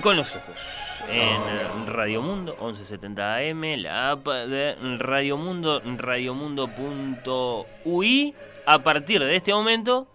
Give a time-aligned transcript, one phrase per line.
[0.00, 0.56] Con los ojos.
[1.10, 8.34] En Radio Mundo, 1170 AM, la app de Radio Mundo, radiomundo.ui.
[8.64, 10.08] A partir de este momento,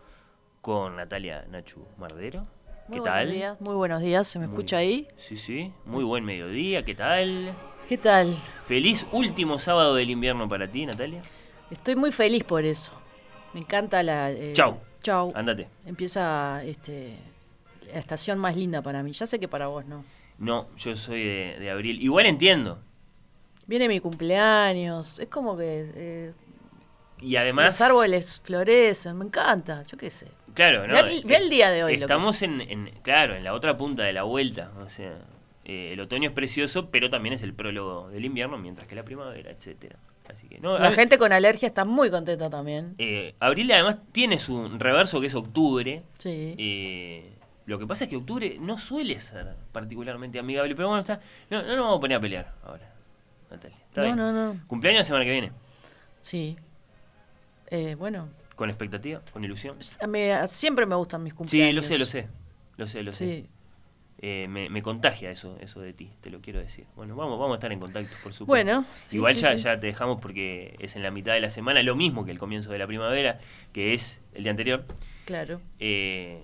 [0.61, 2.47] con Natalia Nachu Mardero.
[2.89, 3.25] ¿Qué Muy tal?
[3.28, 5.08] Buenos días, muy buenos días, ¿se me Muy- escucha ahí?
[5.17, 5.72] Sí, sí.
[5.86, 6.84] Muy buen mediodía.
[6.84, 7.53] ¿Qué tal?
[7.88, 8.36] ¿Qué tal?
[8.66, 11.22] Feliz último sábado del invierno para ti, Natalia.
[11.69, 12.94] Estoy muy feliz por eso.
[13.53, 14.31] Me encanta la...
[14.31, 14.80] eh, Chau.
[15.03, 15.31] Chau.
[15.36, 15.67] Ándate.
[15.86, 17.17] Empieza este,
[17.92, 19.12] la estación más linda para mí.
[19.14, 20.04] Ya sé que para vos no.
[20.40, 22.02] No, yo soy de, de abril.
[22.02, 22.80] Igual entiendo.
[23.66, 25.20] Viene mi cumpleaños.
[25.20, 26.34] Es como que eh,
[27.22, 27.80] Y además.
[27.80, 29.18] los árboles florecen.
[29.18, 29.84] Me encanta.
[29.84, 30.28] Yo qué sé.
[30.54, 30.94] Claro, ¿no?
[30.94, 32.42] Ve el- ve el día de hoy, lo que Estamos es.
[32.44, 34.72] en, en- claro, en la otra punta de la vuelta.
[34.84, 35.18] O sea,
[35.66, 39.04] eh, el otoño es precioso, pero también es el prólogo del invierno, mientras que la
[39.04, 39.98] primavera, etcétera.
[40.32, 42.96] Así que, no, La a- gente con alergia está muy contenta también.
[42.98, 46.04] eh, abril además tiene su reverso que es octubre.
[46.18, 46.56] Sí.
[46.58, 47.34] Eh,
[47.68, 51.20] lo que pasa es que octubre no suele ser particularmente amigable, pero bueno, está.
[51.50, 52.92] No, no nos vamos a poner a pelear ahora,
[53.52, 53.78] Natalia.
[53.90, 54.16] Está No, bien.
[54.18, 54.59] no, no.
[54.68, 55.52] Cumpleaños la semana que viene.
[56.20, 56.58] Sí.
[57.69, 59.22] Eh, bueno, ¿Con expectativa?
[59.31, 59.78] ¿Con ilusión?
[60.47, 61.75] siempre me gustan mis Sí, cumpleaños.
[61.75, 62.28] lo sé, lo sé.
[62.78, 63.25] Lo sé, lo sé.
[63.44, 63.50] Sí.
[64.20, 66.86] Eh, me, me contagia eso, eso de ti, te lo quiero decir.
[66.96, 68.46] Bueno, vamos, vamos a estar en contacto, por supuesto.
[68.47, 69.64] Bueno, sí, Igual sí, ya, sí.
[69.64, 72.40] ya te dejamos porque es en la mitad de la semana, lo mismo que el
[72.40, 73.40] comienzo de la primavera,
[73.74, 74.86] que es el día anterior.
[75.25, 75.62] Claro.
[75.78, 76.41] Eh,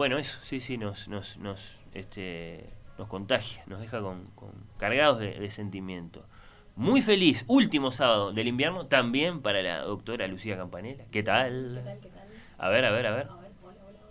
[0.00, 1.60] bueno, eso, sí, sí, nos, nos, nos,
[1.92, 2.64] este,
[2.96, 6.24] nos contagia, nos deja con, con cargados de, de sentimiento.
[6.74, 11.04] Muy feliz, último sábado del invierno, también para la doctora Lucía Campanella.
[11.10, 11.84] ¿Qué tal?
[12.56, 13.28] A ver, a ver, a ver.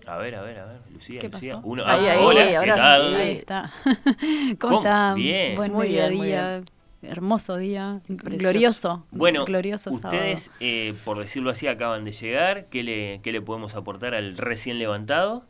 [0.06, 1.56] A ver, a ver, a ver, Lucía, ¿Qué Lucía.
[1.56, 1.68] pasó?
[1.68, 3.16] Uno, Ahí, ah, ahí, hola, ¿qué ahora sí, tal?
[3.16, 3.74] Ahí está.
[3.84, 4.78] ¿Cómo, ¿Cómo?
[4.82, 5.16] están?
[5.16, 5.56] Bien.
[5.56, 6.62] Buen Muy bien, muy mediodía.
[7.02, 8.02] Hermoso día.
[8.06, 8.38] Precioso.
[8.38, 9.06] Glorioso.
[9.10, 12.68] Bueno, glorioso ustedes, eh, por decirlo así, acaban de llegar.
[12.68, 15.49] ¿Qué le, ¿Qué le podemos aportar al recién levantado?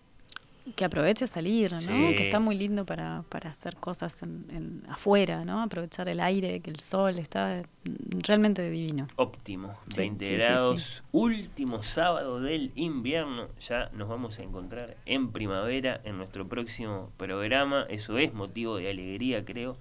[0.76, 1.82] Que aproveche a salir, ¿no?
[1.82, 2.16] Sí.
[2.16, 5.62] Que está muy lindo para, para hacer cosas en, en- afuera, ¿no?
[5.62, 9.08] Aprovechar el aire, que el sol está mm, realmente divino.
[9.16, 10.82] Óptimo, Sí, 20 sí, sí, grados.
[10.82, 11.02] sí.
[11.12, 13.48] Último sábado del invierno.
[13.68, 17.86] Ya nos vamos a encontrar en primavera en nuestro próximo programa.
[17.90, 19.78] Eso es motivo de alegría, creo,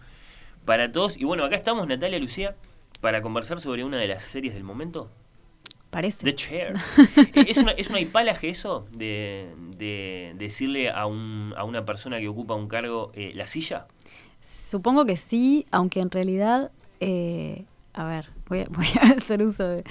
[0.64, 1.16] para todos.
[1.16, 2.56] Y bueno, acá estamos, Natalia Lucía,
[3.00, 5.10] para conversar sobre una de las series del momento.
[5.90, 6.24] Parece.
[6.24, 6.74] The Chair.
[7.34, 12.28] ¿Es una, ¿Es una hipalaje eso de, de decirle a, un, a una persona que
[12.28, 13.86] ocupa un cargo eh, la silla?
[14.40, 19.66] Supongo que sí, aunque en realidad, eh, a ver, voy a, voy a hacer uso
[19.66, 19.82] de,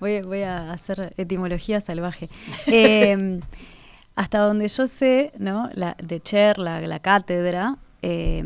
[0.00, 2.28] voy, voy a hacer etimología salvaje.
[2.66, 3.40] Eh,
[4.16, 5.70] hasta donde yo sé, ¿no?
[5.74, 8.44] La, de Cher, la, la cátedra, eh,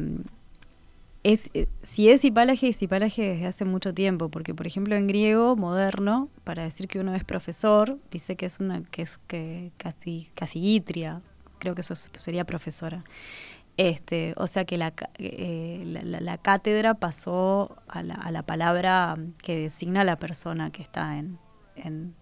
[1.25, 5.07] es, eh, si es hipalaje, es hipalaje desde hace mucho tiempo, porque por ejemplo en
[5.07, 9.73] griego moderno, para decir que uno es profesor, dice que es una, que es que
[9.77, 11.21] casi, casigitria,
[11.59, 13.05] creo que eso es- sería profesora.
[13.77, 18.43] Este, o sea que la, eh, la, la- la cátedra pasó a la, a la
[18.43, 21.39] palabra que designa a la persona que está en,
[21.77, 22.15] en,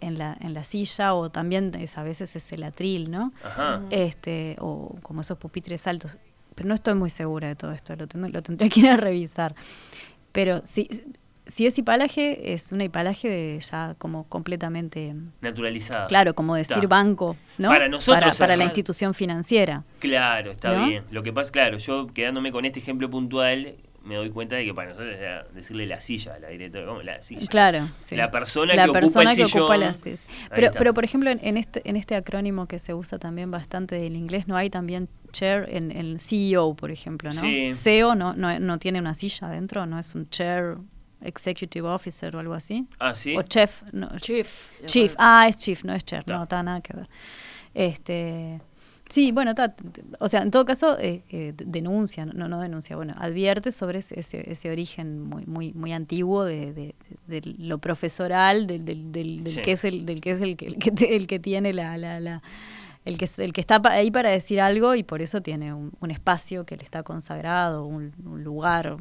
[0.00, 3.32] en la, en la silla, o también es, a veces es el atril, ¿no?
[3.44, 3.82] Ajá.
[3.90, 6.18] este o como esos pupitres altos.
[6.54, 8.96] Pero no estoy muy segura de todo esto, lo, ten- lo tendría que ir a
[8.96, 9.54] revisar.
[10.32, 10.88] Pero si,
[11.46, 16.06] si es hipalaje, es una hipalaje de ya como completamente, Naturalizada.
[16.06, 16.86] claro, como decir Está.
[16.88, 17.68] banco, ¿no?
[17.68, 19.84] Para nosotros para, para la institución financiera.
[19.98, 20.86] Claro, está ¿No?
[20.86, 21.04] bien.
[21.10, 23.74] Lo que pasa, claro, yo quedándome con este ejemplo puntual,
[24.04, 27.22] me doy cuenta de que para nosotros era decirle la silla a la directora, la
[27.22, 27.46] silla.
[27.48, 28.14] Claro, sí.
[28.16, 29.62] La persona La que persona ocupa el que sillón.
[29.62, 30.08] ocupa.
[30.10, 30.18] Ahí
[30.54, 33.96] Pero, pero por ejemplo, en, en este, en este acrónimo que se usa también bastante
[33.96, 37.40] del inglés, ¿no hay también chair en el CEO, por ejemplo, ¿no?
[37.40, 37.72] Sí.
[37.74, 40.76] CEO no, no, no tiene una silla adentro, no es un chair
[41.22, 42.86] executive officer o algo así.
[42.98, 43.34] Ah, sí.
[43.36, 44.70] O chef, no, Chief.
[44.84, 47.08] chief, ah, es chief, no es chair, no, está nada que ver.
[47.72, 48.60] Este,
[49.14, 49.76] Sí, bueno, ta-
[50.18, 54.18] o sea, en todo caso eh, eh, denuncia, no, no denuncia, bueno, advierte sobre ese,
[54.18, 56.94] ese, ese origen muy, muy, muy antiguo de, de-
[57.28, 59.62] de lo profesoral, del, del, del, del Sí.
[59.62, 61.96] que es el, del que es el que, el que, te- el que tiene la,
[61.96, 62.42] la, la-
[63.04, 66.10] el que el que está ahí para decir algo y por eso tiene un, un
[66.10, 68.96] espacio que le está consagrado, un, un lugar,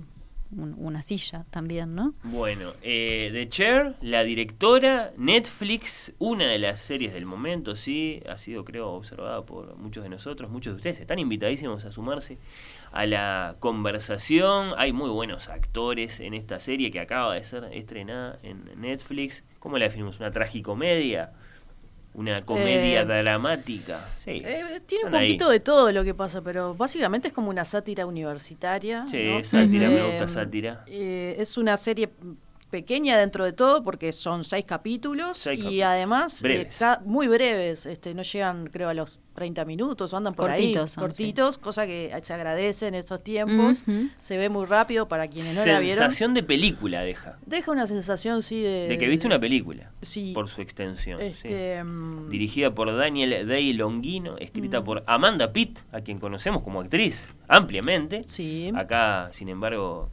[0.58, 2.14] un- una silla también, ¿no?
[2.24, 8.38] Bueno, eh, The Chair, la directora, Netflix, una de las series del momento, sí, ha
[8.38, 12.38] sido creo observada por muchos de nosotros, muchos de ustedes están invitadísimos a sumarse
[12.92, 14.74] a la conversación.
[14.78, 19.44] Hay muy buenos actores en esta serie que acaba de ser estrenada en Netflix.
[19.60, 20.20] ¿Cómo la definimos?
[20.20, 21.32] ¿Una tragicomedia?
[22.15, 24.07] ¿Una comedia Eh, dramática?
[24.24, 24.42] Sí.
[24.45, 25.30] Eh, tiene un ahí.
[25.30, 29.06] poquito de todo lo que pasa, pero básicamente es como una sátira universitaria.
[29.10, 29.44] Sí, ¿no?
[29.44, 30.83] sátira, me Eh, gusta sátira.
[30.88, 32.10] es una serie
[32.74, 35.86] pequeña dentro de todo porque son seis capítulos Seis y capítulos.
[35.88, 36.78] además eh, Breves.
[37.06, 40.88] muy breves, este, no llegan creo a los 30 minutos, o andan por Cortitos ahí,
[40.96, 43.84] son, cortitos, cosa que se agradece en estos tiempos,
[44.20, 45.98] se ve muy rápido para quienes no la vieron.
[46.00, 47.38] Sensación de película deja.
[47.46, 48.88] Deja una sensación, sí, de...
[48.90, 49.92] De que viste una película.
[50.04, 50.31] Sí.
[50.36, 51.20] Por su extensión.
[51.20, 51.25] sí.
[51.28, 54.84] Este, mm, Dirigida por Daniel Day Longino, escrita Mm.
[54.84, 58.24] por Amanda Pitt, a quien conocemos como actriz ampliamente.
[58.25, 58.72] Sí.
[58.75, 60.10] Acá, sin embargo,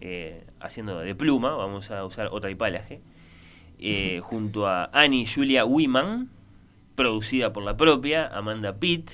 [0.00, 3.00] eh, haciendo de pluma, vamos a usar otra hipalaje,
[3.78, 6.28] eh, junto a Annie Julia Wiman,
[6.94, 9.12] producida por la propia Amanda Pitt.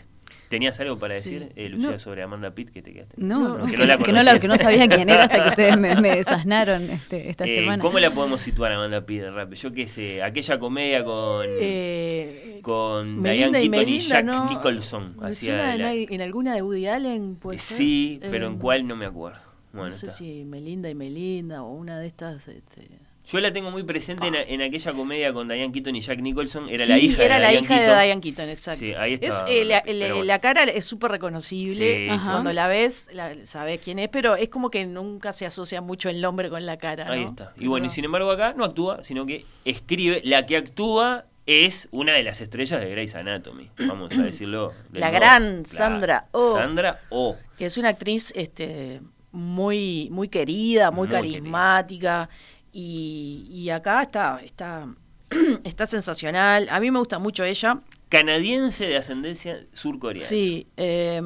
[0.51, 1.31] ¿Tenías algo para Sí.
[1.35, 1.99] decir, eh, Lucía, No.
[2.01, 3.15] sobre Amanda Pitt que te quedaste?
[3.19, 5.45] No, No, que, que no la que no la- que no sabía quién era hasta
[5.45, 7.81] que ustedes me, me desasnaron este, esta Eh, semana.
[7.81, 9.55] ¿Cómo la podemos situar a Amanda Pitt rápido?
[9.63, 11.47] Yo qué sé, aquella comedia con...
[11.49, 14.49] eh, con Diane y Keaton y Melinda, Jack ¿no?
[14.51, 15.15] Nicholson.
[15.21, 17.37] ¿Me hacía suena en, la- al- en alguna de Woody Allen?
[17.37, 17.77] Puede ser?
[17.77, 19.39] Sí, pero ¿en cuál no me acuerdo.
[19.73, 20.19] Bueno, no sé está.
[20.19, 22.49] si Melinda y Melinda o una de estas.
[22.49, 22.89] Este...
[23.27, 26.69] Yo la tengo muy presente en, en aquella comedia con Diane Keaton y Jack Nicholson.
[26.69, 27.97] Era Sí, la hija era de la Diane hija Keaton.
[27.99, 28.87] de Diane Keaton, exacto.
[28.87, 30.41] Sí, ahí es, estaba, eh, la, bueno.
[30.41, 32.09] cara es súper reconocible.
[32.11, 32.19] Sí.
[32.25, 36.09] Cuando la ves, la, sabes quién es, pero es como que nunca se asocia mucho
[36.09, 37.09] el nombre con la cara.
[37.11, 37.31] Ahí ¿no?
[37.31, 37.53] está.
[37.55, 40.23] Y Pero- bueno, y sin embargo acá no actúa, sino que escribe.
[40.25, 43.71] La que actúa es una de las estrellas de Grey's Anatomy.
[43.87, 44.73] Vamos a decirlo.
[44.91, 45.21] de La nuevo.
[45.25, 46.55] gran Sandra Oh.
[46.55, 47.37] Sandra O.
[47.57, 49.01] que es una actriz este
[49.33, 52.29] muy muy querida, muy, Muy carismática
[52.73, 54.87] y, y acá está está
[55.65, 56.69] está sensacional.
[56.71, 57.81] A mí me gusta mucho ella.
[58.09, 60.27] Canadiense de ascendencia surcoreana.
[60.27, 61.23] Sí, eh,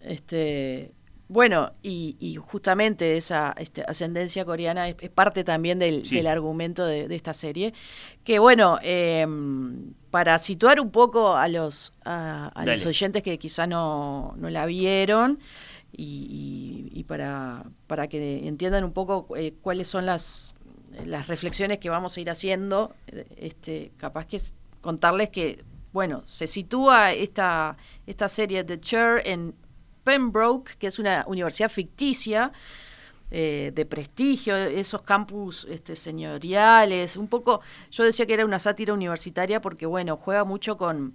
[0.00, 0.92] este
[1.28, 6.16] bueno, y, y justamente esa este, ascendencia coreana es, es parte también del, Sí.
[6.16, 7.72] del argumento de, de esta serie.
[8.24, 9.24] Que bueno, eh,
[10.10, 14.66] para situar un poco a los, a, a los oyentes que quizá no, no la
[14.66, 15.38] vieron
[15.92, 20.54] y, y- y para, para que entiendan un poco eh, cuáles son las,
[21.04, 26.22] las reflexiones que vamos a ir haciendo, eh, este, capaz que es contarles que, bueno,
[26.26, 27.76] se sitúa esta,
[28.06, 29.54] esta serie The Chair en
[30.04, 32.52] Pembroke, que es una universidad ficticia
[33.32, 37.60] eh, de prestigio, esos campus este, señoriales, un poco,
[37.90, 41.14] yo decía que era una sátira universitaria porque, bueno, juega mucho con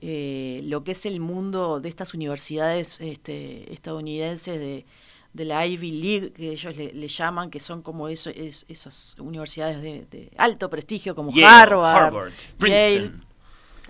[0.00, 4.84] eh, lo que es el mundo de estas universidades este, estadounidenses de,
[5.32, 9.14] de la Ivy League, que ellos le, le llaman, que son como eso, es- esas
[9.18, 12.56] universidades de, de alto prestigio como Yale, Harvard, Harvard, Yale.
[12.58, 13.24] Princeton.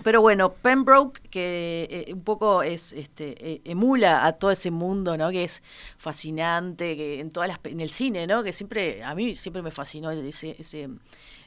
[0.02, 5.18] Pero bueno, Pembroke, que eh, un poco es este eh, emula a todo ese mundo,
[5.18, 5.30] ¿no?
[5.30, 5.62] Que es
[5.98, 8.42] fascinante, que en todas las en el cine, ¿no?
[8.42, 10.88] Que siempre a mí siempre me fascinó ese ese,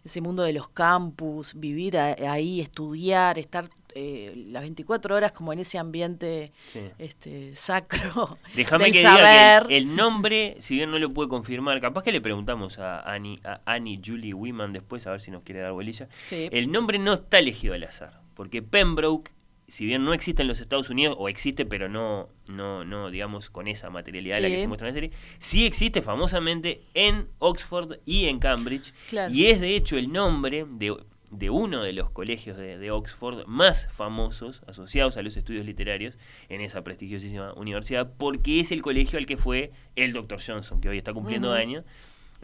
[0.03, 5.53] ese mundo de los campus, vivir a- ahí, estudiar, estar eh, las 24 horas como
[5.53, 6.79] en ese ambiente Sí.
[6.97, 8.39] este sacro.
[8.55, 9.67] Déjame que diga saber.
[9.67, 13.01] que el, el nombre, si bien no lo pude confirmar, capaz que le preguntamos a
[13.01, 16.07] Annie, a Annie Julie Wiman después, a ver si nos quiere dar bolilla.
[16.27, 16.49] Sí.
[16.51, 19.31] El nombre no está elegido al azar, porque Pembroke,
[19.73, 23.49] si bien no existe en los Estados Unidos, o existe, pero no, no, no digamos,
[23.49, 27.27] con esa materialidad de la que se muestra en la serie, sí existe famosamente en
[27.39, 29.33] Oxford y en Cambridge, Claro.
[29.33, 30.95] y es de hecho el nombre de,
[31.31, 36.19] de uno de los colegios de, de Oxford más famosos asociados a los estudios literarios
[36.49, 40.39] en esa prestigiosísima universidad, porque es el colegio al que fue el Dr.
[40.45, 41.83] Johnson, que hoy está cumpliendo años.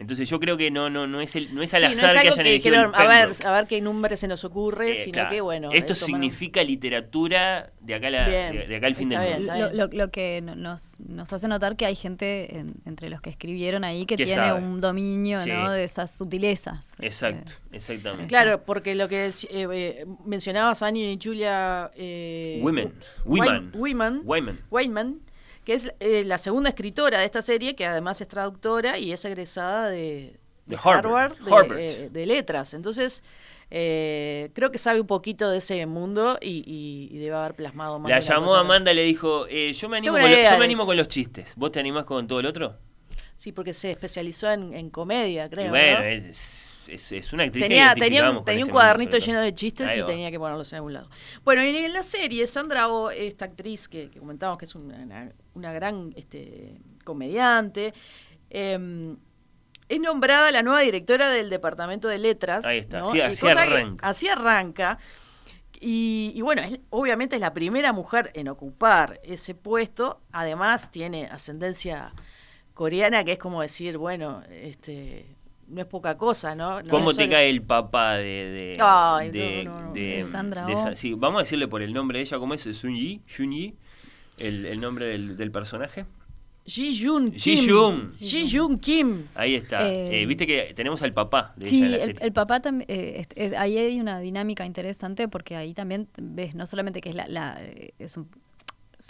[0.00, 2.06] Entonces yo creo que no, no, no es el, no es al Sí, no azar
[2.08, 4.26] es que algo hayan que elegido dijeron, el a ver, a ver qué nombre se
[4.28, 5.30] nos ocurre, Eh, sino claro.
[5.30, 5.70] que bueno.
[5.72, 9.52] Esto eh, significa literatura de acá, la, de, de acá al fin está del bien,
[9.52, 9.68] mundo.
[9.74, 13.20] Lo, lo- lo que no- nos, nos hace notar que hay gente en- entre los
[13.20, 14.60] que escribieron ahí que Que tiene sabe.
[14.62, 15.50] un dominio Sí.
[15.50, 15.70] ¿no?
[15.70, 16.96] de esas sutilezas.
[17.00, 18.26] Exacto, Eh, exactamente.
[18.26, 21.90] Claro, porque lo que eh, eh, mencionabas, Annie y Julia.
[21.94, 22.92] Eh, Women,
[23.26, 23.70] women,
[24.24, 24.60] Women.
[24.70, 25.20] Wayman,
[25.64, 29.24] que es eh, la segunda escritora de esta serie, que además es traductora y es
[29.24, 31.06] egresada de, De Harvard.
[31.06, 31.78] Harvard, de, Harvard.
[31.78, 32.74] eh, de letras.
[32.74, 33.22] Entonces,
[33.70, 37.98] eh, creo que sabe un poquito de ese mundo y, y- y debe haber plasmado
[37.98, 38.10] más.
[38.10, 38.60] La llamó cosa.
[38.60, 41.08] Amanda y le dijo, eh, yo, me animo con lo- yo me animo con los
[41.08, 41.52] chistes.
[41.56, 42.76] ¿Vos te animás con todo el otro?
[43.36, 45.66] Sí, porque se especializó en, en comedia, creo.
[45.66, 46.04] y bueno, ¿no?
[46.04, 49.40] es, es, es una actriz que Tenía, tenía, identificamos un, tenía un cuadernito mundo, lleno
[49.40, 51.10] de chistes y tenía que ponerlos en algún lado.
[51.44, 55.32] Bueno, y en la serie, Sandra Oh, esta actriz que, que comentábamos que es una,
[55.54, 57.94] una- gran este, comediante,
[58.50, 59.16] eh,
[59.88, 62.64] es nombrada la nueva directora del Departamento de Letras.
[62.64, 63.10] Ahí está, ¿no?
[63.10, 64.08] así- que- arranca.
[64.08, 64.98] así arranca.
[65.80, 70.20] Y, y bueno, es- obviamente es la primera mujer en ocupar ese puesto.
[70.30, 72.12] Además, tiene ascendencia
[72.74, 75.36] coreana, que es como decir, bueno, este
[75.70, 76.82] no es poca cosa, ¿no?
[76.82, 78.22] No ¿Cómo te solo- cae el papá de...
[78.24, 79.92] de, Ay, de, no, no, no.
[79.92, 80.78] de- De Sandra de Oh.
[80.78, 82.62] esa- sí, vamos a decirle por el nombre de ella, ¿cómo es?
[82.62, 83.74] Sun-Yi, Sun-Yi,
[84.38, 86.04] el, el nombre del, del personaje.
[86.66, 87.68] Ji Jun Ji Kim.
[87.70, 88.10] Jun.
[88.12, 89.24] Ji Jun Kim.
[89.34, 89.88] Ahí está.
[89.90, 92.16] Eh, Eh, Viste que tenemos al papá de Sí, la el, serie.
[92.20, 92.86] el papá también,
[93.56, 97.56] ahí hay una dinámica interesante porque ahí también ves no solamente que es la, la,
[97.60, 98.28] eh, es un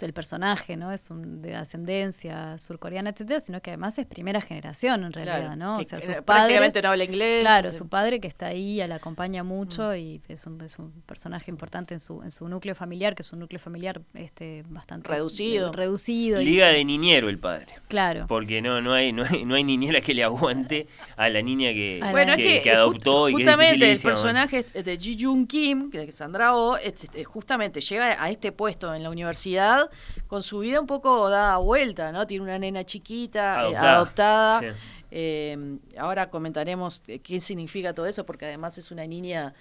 [0.03, 0.91] el personaje, ¿no?
[0.91, 5.55] Es un, de ascendencia surcoreana, etcétera, sino que además es primera generación en realidad, Claro,
[5.55, 5.77] ¿no?
[5.79, 7.41] O sea, sus prácticamente padres, no habla inglés.
[7.41, 9.95] claro, este, su padre que está ahí, la acompaña mucho Mm.
[9.95, 13.31] y es un, es un personaje importante en su, en su núcleo familiar, que es
[13.33, 15.69] un núcleo familiar este bastante Reducido.
[15.69, 17.67] eh, reducido y- Liga de niñero el padre.
[17.87, 18.25] claro.
[18.27, 21.71] Porque no, no, hay, no, hay, no hay niñera que le aguante a la niña
[21.73, 24.97] que, Bueno, que, es que, que adoptó just- y que es justamente el personaje de
[24.97, 29.09] Ji Jun Kim, que es Sandra Oh, este, justamente llega a este puesto en la
[29.09, 29.80] universidad
[30.27, 32.27] con su vida un poco dada vuelta, ¿no?
[32.27, 34.59] Tiene una nena chiquita, eh, Adoptada, adoptada.
[34.59, 34.65] sí.
[35.11, 39.53] Eh, ahora comentaremos eh, qué significa todo eso, porque además es una niña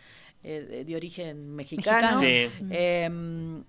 [0.44, 2.20] eh, de, de origen mexicano.
[2.20, 2.20] Mexicano.
[2.20, 2.66] Sí.
[2.70, 3.62] Eh,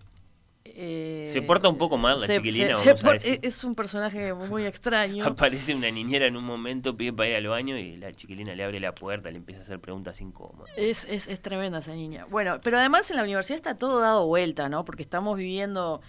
[0.63, 3.39] eh, Se porta un poco mal la se- chiquilina, se- vamos se a decir.
[3.41, 5.25] es un personaje muy extraño.
[5.25, 8.63] Aparece una niñera en un momento, pide para ir al baño y la chiquilina le
[8.63, 10.71] abre la puerta, le empieza a hacer preguntas incómodas.
[10.77, 12.25] Es, es, es tremenda esa niña.
[12.29, 14.85] Bueno, pero además en la universidad está todo dado vuelta, ¿no?
[14.85, 16.01] Porque estamos viviendo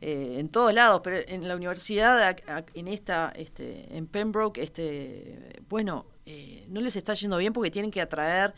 [0.00, 2.36] eh, en todos lados, pero en la universidad,
[2.74, 7.90] en esta, este, en Pembroke, este, bueno, eh, no les está yendo bien porque tienen
[7.90, 8.54] que atraer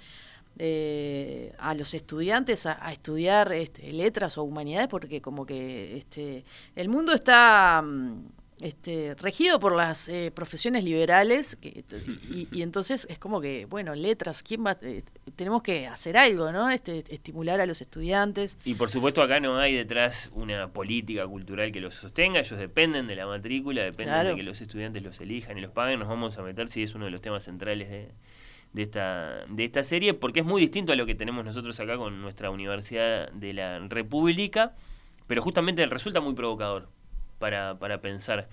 [0.58, 6.44] eh, a los estudiantes a, a estudiar este, letras o humanidades, porque como que este,
[6.76, 8.24] el mundo está mm,
[8.62, 11.84] este, regido por las eh, profesiones liberales que,
[12.30, 14.78] y, y entonces es como que, bueno, letras, ¿quién va?
[14.82, 15.02] eh,
[15.36, 16.70] tenemos que hacer algo, ¿no?
[16.70, 18.56] Este, estimular a los estudiantes.
[18.64, 23.06] Y por supuesto acá no hay detrás una política cultural que los sostenga, ellos dependen
[23.06, 24.28] de la matrícula, dependen Claro.
[24.30, 26.94] de que los estudiantes los elijan y los paguen, nos vamos a meter si es
[26.94, 28.08] uno de los temas centrales de,
[28.72, 31.96] de esta, de esta serie, porque es muy distinto a lo que tenemos nosotros acá
[31.96, 34.74] con nuestra Universidad de la República,
[35.26, 36.88] pero justamente resulta muy provocador
[37.42, 38.48] para, para pensar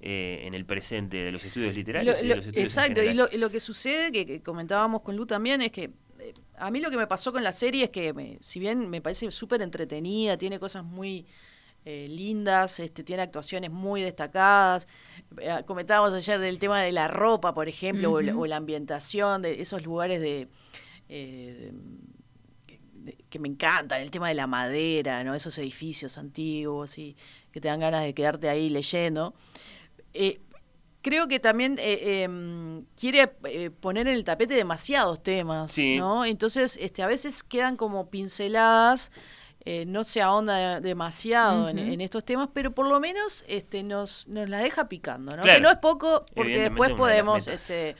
[0.00, 2.14] eh, en el presente de los estudios literarios.
[2.16, 4.42] Lo- y de lo- los estudios en exacto, y lo, lo que sucede, que, que
[4.42, 5.84] comentábamos con Lu también, es que
[6.20, 8.90] eh, a mí lo que me pasó con la serie es que, me- si bien
[8.90, 11.24] me parece súper entretenida, tiene cosas muy
[11.86, 14.86] eh, lindas, este, tiene actuaciones muy destacadas.
[15.38, 18.42] Eh, comentábamos ayer del tema de la ropa, por ejemplo, o, la, Ujú.
[18.42, 20.48] o la ambientación de esos lugares de...
[21.08, 21.72] eh,
[23.06, 25.34] de- que me encantan, el tema de la madera, ¿no?
[25.34, 27.16] esos edificios antiguos y
[27.54, 29.32] que te dan ganas de quedarte ahí leyendo.
[30.12, 30.40] Eh,
[31.02, 35.96] creo que también eh, em, quiere eh, poner en el tapete demasiados temas, Sí.
[35.96, 36.24] ¿no?
[36.24, 39.12] Entonces, este, a veces quedan como pinceladas,
[39.64, 44.48] eh, no se ahonda demasiado en, estos temas, pero por lo menos este, nos, nos
[44.48, 45.42] la deja picando, ¿no?
[45.44, 45.58] Claro.
[45.58, 47.94] Que no es poco, porque después podemos este,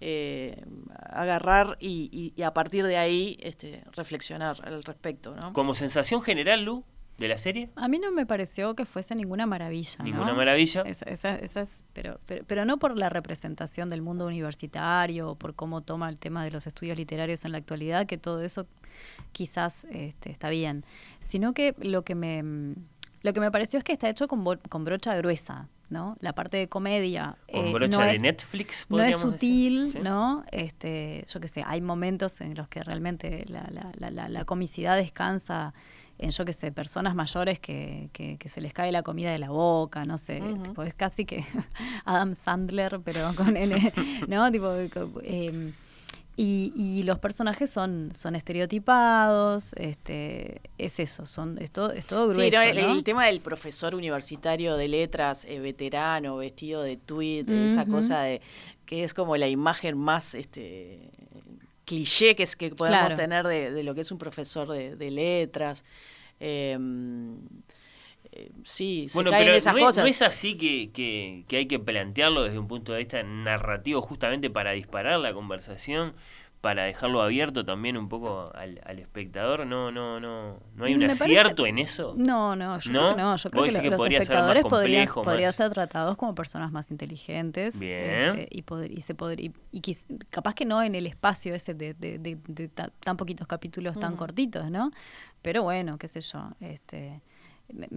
[0.00, 0.62] eh,
[1.10, 5.52] agarrar y, y- y a partir de ahí este, reflexionar al respecto, ¿no?
[5.54, 6.84] Como sensación general, Lu,
[7.18, 9.96] de la serie, A mí no me pareció que fuese ninguna maravilla.
[9.98, 10.04] ¿no?
[10.04, 10.82] ninguna maravilla.
[10.82, 15.34] Esa, esa- esa es- pero, pero, pero no por la representación del mundo universitario, o
[15.34, 18.66] por cómo toma el tema de los estudios literarios en la actualidad, que todo eso
[19.32, 20.84] quizás este, está bien,
[21.20, 22.74] sino que lo que me
[23.22, 24.44] lo que me pareció es que está hecho con,
[24.84, 26.16] brocha gruesa, ¿no?
[26.20, 30.00] La parte de comedia Con eh, brocha no de es, Netflix, no es sutil, decir.
[30.02, 30.04] ¿Sí?
[30.04, 30.44] ¿no?
[30.52, 34.44] Este, yo qué sé, hay momentos en los que realmente la, la, la, la- la
[34.44, 35.74] comicidad descansa
[36.18, 39.38] en, yo qué sé, personas mayores que, que, que se les cae la comida de
[39.38, 41.44] la boca, no sé, tipo, es casi que
[42.04, 43.92] Adam Sandler, pero con N,
[44.28, 44.50] ¿no?
[44.50, 44.72] Tipo,
[45.22, 45.72] em,
[46.36, 52.32] y, y los personajes son, son estereotipados, este, es eso, son, es todo, es todo
[52.32, 52.92] Sí, grueso, no, el, ¿no?
[52.92, 58.40] el tema del profesor universitario de letras, eh, veterano, vestido de tweed, esa cosa de
[58.86, 61.10] que es como la imagen más este
[61.88, 63.14] cliché que es que podemos Claro.
[63.16, 65.84] tener de, de lo que es un profesor de, de letras.
[66.40, 66.76] Eh,
[68.32, 70.04] eh, sí, se Bueno, caen pero esas no, es, cosas.
[70.04, 74.02] no es así que, que- que hay que plantearlo desde un punto de vista narrativo
[74.02, 76.14] justamente para disparar la conversación,
[76.60, 79.64] para dejarlo abierto también un poco al, al espectador.
[79.64, 82.14] No, no, no, no hay un Me parece- acierto en eso.
[82.16, 82.98] No, no, yo ¿No?
[82.98, 83.36] creo que no.
[83.36, 86.16] Yo creo que decís lo- que los podría ser más espectadores podrían, podrían ser tratados
[86.16, 87.78] como personas más inteligentes.
[87.78, 88.00] Bien.
[88.38, 91.54] este, y, poder, y se poder, y, y quiz- capaz que no en el espacio
[91.54, 94.90] ese de, de- de- de ta- tan poquitos capítulos tan cortitos, ¿no?
[95.42, 96.50] Pero bueno, qué sé yo.
[96.60, 97.22] Este,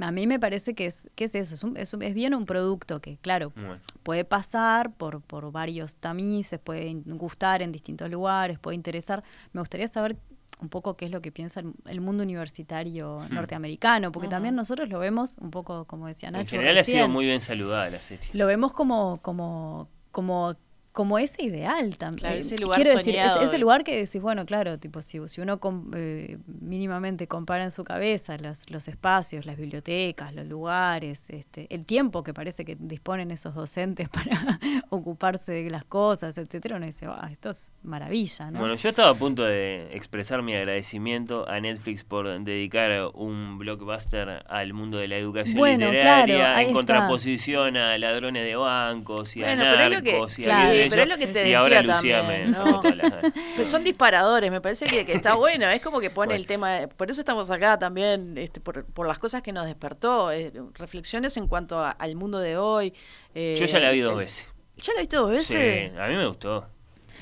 [0.02, 2.34] a mí me parece que es, que es eso, es, un- es, un- es bien
[2.36, 8.10] un producto que, claro, Bueno, puede pasar por, por varios tamices, puede gustar en distintos
[8.10, 9.24] lugares, puede interesar.
[9.54, 10.18] Me gustaría saber
[10.60, 13.34] un poco qué es lo que piensa el, el mundo universitario Hmm.
[13.34, 17.08] norteamericano, porque también nosotros lo vemos un poco, como decía en Nacho, general ha sido
[17.10, 18.28] muy bien saludada la serie.
[18.34, 20.56] lo vemos como, como, como,
[20.92, 22.20] como ese ideal también.
[22.20, 25.40] Claro, ese lugar Quiero decir, ese de- lugar que decís, bueno, claro, tipo, si, si
[25.40, 31.24] uno com- eh, mínimamente compara en su cabeza los, los espacios, las bibliotecas, los lugares,
[31.30, 36.76] este, el tiempo que parece que disponen esos docentes para ocuparse de las cosas, etcétera,
[36.76, 38.60] uno dice, "Ah, esto es maravilla, ¿no?
[38.60, 44.44] Bueno, yo estaba a punto de expresar mi agradecimiento a Netflix por dedicar un blockbuster
[44.48, 46.74] al mundo de la educación Bueno, literaria claro, en está.
[46.74, 50.48] contraposición a ladrones de bancos y Bueno, a pero es lo que- narcos y a
[50.90, 52.66] pero es lo que te y ahora decía Lucía también, me ¿no?
[52.66, 56.10] sacó todas las- Pero son disparadores, me parece que, que está bueno, es como que
[56.10, 56.40] pone Bueno.
[56.42, 60.32] el tema, por eso estamos acá también, este, por, por las cosas que nos despertó,
[60.32, 62.94] eh, reflexiones en cuanto a- al mundo de hoy.
[63.36, 64.48] eh, Yo ya la vi dos el- veces.
[64.78, 65.92] ¿Ya la viste dos veces?
[65.92, 66.66] Sí, a mí me gustó.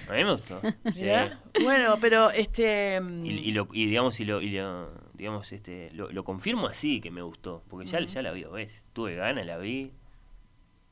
[0.07, 0.61] A mí me gustó.
[0.95, 1.05] sí.
[1.63, 3.01] Bueno, pero este...
[3.23, 7.01] Y, y lo, y digamos, y lo, y lo- digamos, este, lo, lo confirmo así
[7.01, 7.63] que me gustó.
[7.69, 8.81] Porque ya, ya la vi dos veces.
[8.93, 9.91] Tuve ganas, la vi.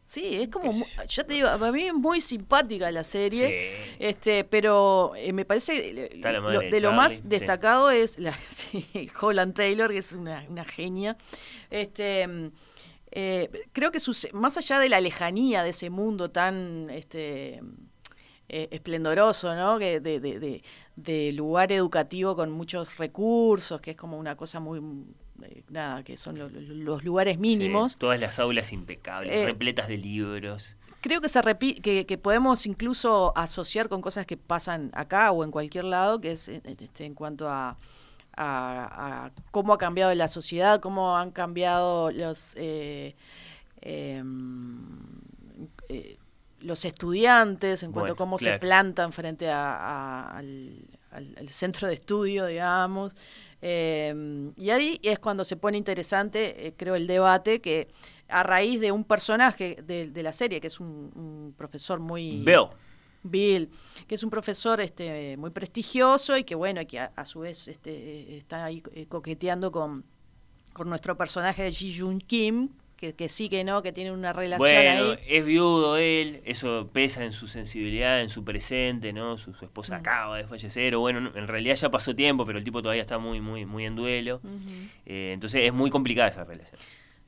[0.10, 0.72] Sí, es como,
[1.10, 3.74] ya te digo, a mí es muy simpática la serie.
[3.76, 3.96] Sí.
[4.00, 7.24] Este, pero eh, me parece eh, lo- de, de lo más sí.
[7.26, 8.88] destacado es la sí,
[9.20, 11.18] Holland Taylor, que es una, una genia.
[11.70, 12.52] Este, mm,
[13.12, 17.62] eh, creo que sus- más allá de la lejanía de ese mundo tan este,
[18.48, 19.78] eh, esplendoroso, ¿no?
[19.78, 20.64] Que de, de- de-
[20.96, 24.80] de lugar educativo con muchos recursos, que es como una cosa muy
[25.44, 27.94] eh, nada, que son lo- lo- los lugares mínimos.
[27.94, 30.76] Sí, todas las aulas impecables, Eh, repletas de libros.
[31.02, 35.44] Creo que se repi- que, que podemos incluso asociar con cosas que pasan acá o
[35.44, 37.78] en cualquier lado, que es eh, este, en cuanto a,
[38.36, 43.16] a- a cómo ha cambiado la sociedad, cómo han cambiado los eh,
[43.82, 44.90] em,
[45.90, 46.18] eh,
[46.62, 48.56] los estudiantes, en cuanto a cómo claro.
[48.56, 50.74] se plantan frente a- a- al,
[51.12, 53.16] al- al centro de estudio, digamos.
[53.62, 57.88] Eh, y ahí es cuando se pone interesante, eh, creo, el debate que
[58.30, 62.44] a raíz de un personaje de, de la serie, que es un, un profesor muy...
[62.44, 62.68] Bill.
[63.24, 63.70] Bill,
[64.08, 67.68] que es un profesor este, muy prestigioso y que bueno, que a, a su vez
[67.68, 70.06] este, está ahí eh, coqueteando con,
[70.74, 74.34] con nuestro personaje de Ji Jun Kim, que, que sí que no, que tiene una
[74.34, 75.20] relación Bueno, ahí.
[75.28, 79.38] es viudo él, eso pesa en su sensibilidad, en su presente, ¿no?
[79.38, 80.00] Su, su esposa Mm.
[80.02, 83.04] acaba de fallecer, o bueno, no, en realidad ya pasó tiempo, pero el tipo todavía
[83.04, 84.42] está muy, muy, muy en duelo.
[85.06, 86.80] Eh, entonces es muy complicada esa relación.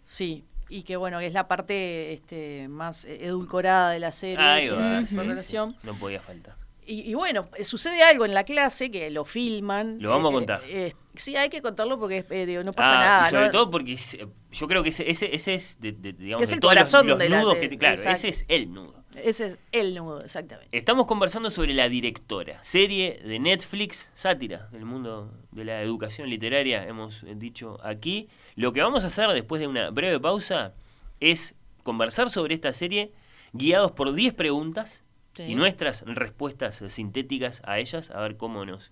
[0.03, 4.65] Sí, y que bueno, que es la parte este, más edulcorada de la serie, Ahí
[4.65, 5.75] esa- sí, relación.
[5.83, 6.55] no podía faltar.
[6.89, 10.01] Y, y bueno, eh, sucede algo en la clase que lo filman.
[10.01, 10.61] Lo vamos a eh, contar.
[10.67, 13.27] eh, sí, hay que contarlo porque digo, no pasa Ah, nada.
[13.27, 13.51] y sobre ¿no?
[13.51, 14.17] todo porque es-
[14.51, 17.07] yo creo que ese, ese, ese es, de, de- digamos, es el todos los- corazón
[17.07, 18.17] los, de la- nudos de- que, claro, exacto.
[18.17, 18.95] ese es el nudo.
[19.15, 20.75] Ese es el nudo, exactamente.
[20.75, 26.87] Estamos conversando sobre La Directora, serie de Netflix, sátira del mundo de la educación literaria,
[26.87, 28.29] hemos dicho aquí.
[28.55, 30.73] Lo que vamos a hacer después de una breve pausa
[31.19, 33.11] es conversar sobre esta serie
[33.53, 35.43] guiados por 10 preguntas Sí.
[35.43, 38.91] y nuestras respuestas sintéticas a ellas, a ver cómo nos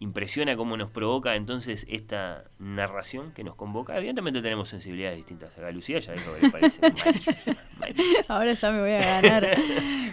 [0.00, 3.96] impresiona, cómo nos provoca entonces esta narración que nos convoca.
[3.98, 5.56] Evidentemente tenemos sensibilidades distintas.
[5.58, 8.18] Acá Lucía ya dijo que le parece malísima, malísima.
[8.28, 9.56] Ahora ya me voy a ganar.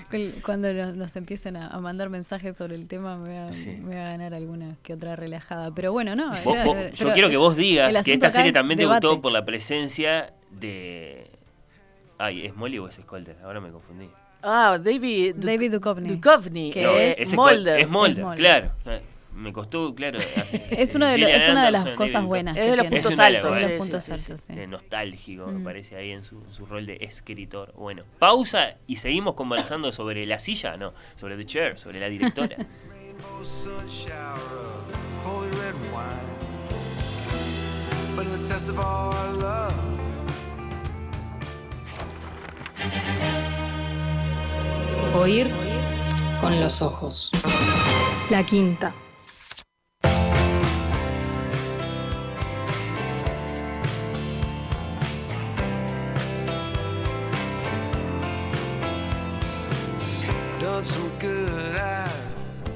[0.09, 3.51] Cu- Cuando nos, nos empiecen a, a mandar mensajes sobre el tema, me voy, a,
[3.53, 3.69] Sí.
[3.71, 5.69] me voy a ganar alguna que otra relajada.
[5.75, 6.31] Pero bueno, no.
[6.43, 9.05] Vos- pero yo quiero que vos digas que esta serie también debate.
[9.05, 11.29] debutó por la presencia de.
[12.17, 13.37] Ay, ¿es Molly o es Skolter?
[13.43, 14.09] Ahora me confundí.
[14.47, 16.09] Ah, David, Duc- David Duchovny.
[16.15, 17.79] Duchovny, Que No, es, es- Mulder.
[17.79, 18.37] Es Mulder, Es Mulder.
[18.37, 18.71] claro.
[18.85, 19.01] Eh,
[19.35, 20.17] Me costó, claro.
[20.69, 22.57] Es, uno de lo- Gillian es una de las cosas David buenas.
[22.57, 23.55] Es de los puntos Es altos.
[23.59, 25.63] De los puntos altos, nostálgico, me Mm.
[25.63, 27.73] parece ahí en su, su rol de escritor.
[27.75, 32.55] Bueno, pausa y seguimos conversando sobre la silla, no, sobre The Chair, sobre la directora.
[45.13, 45.49] Oír
[46.41, 47.31] con los ojos.
[48.29, 48.93] La quinta.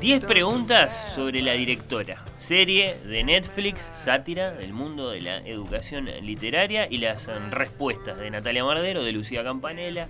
[0.01, 2.23] Diez preguntas sobre la directora.
[2.39, 8.63] Serie de Netflix, sátira del mundo de la educación literaria y las respuestas de Natalia
[8.63, 10.07] Mardero, de Lucía Campanella,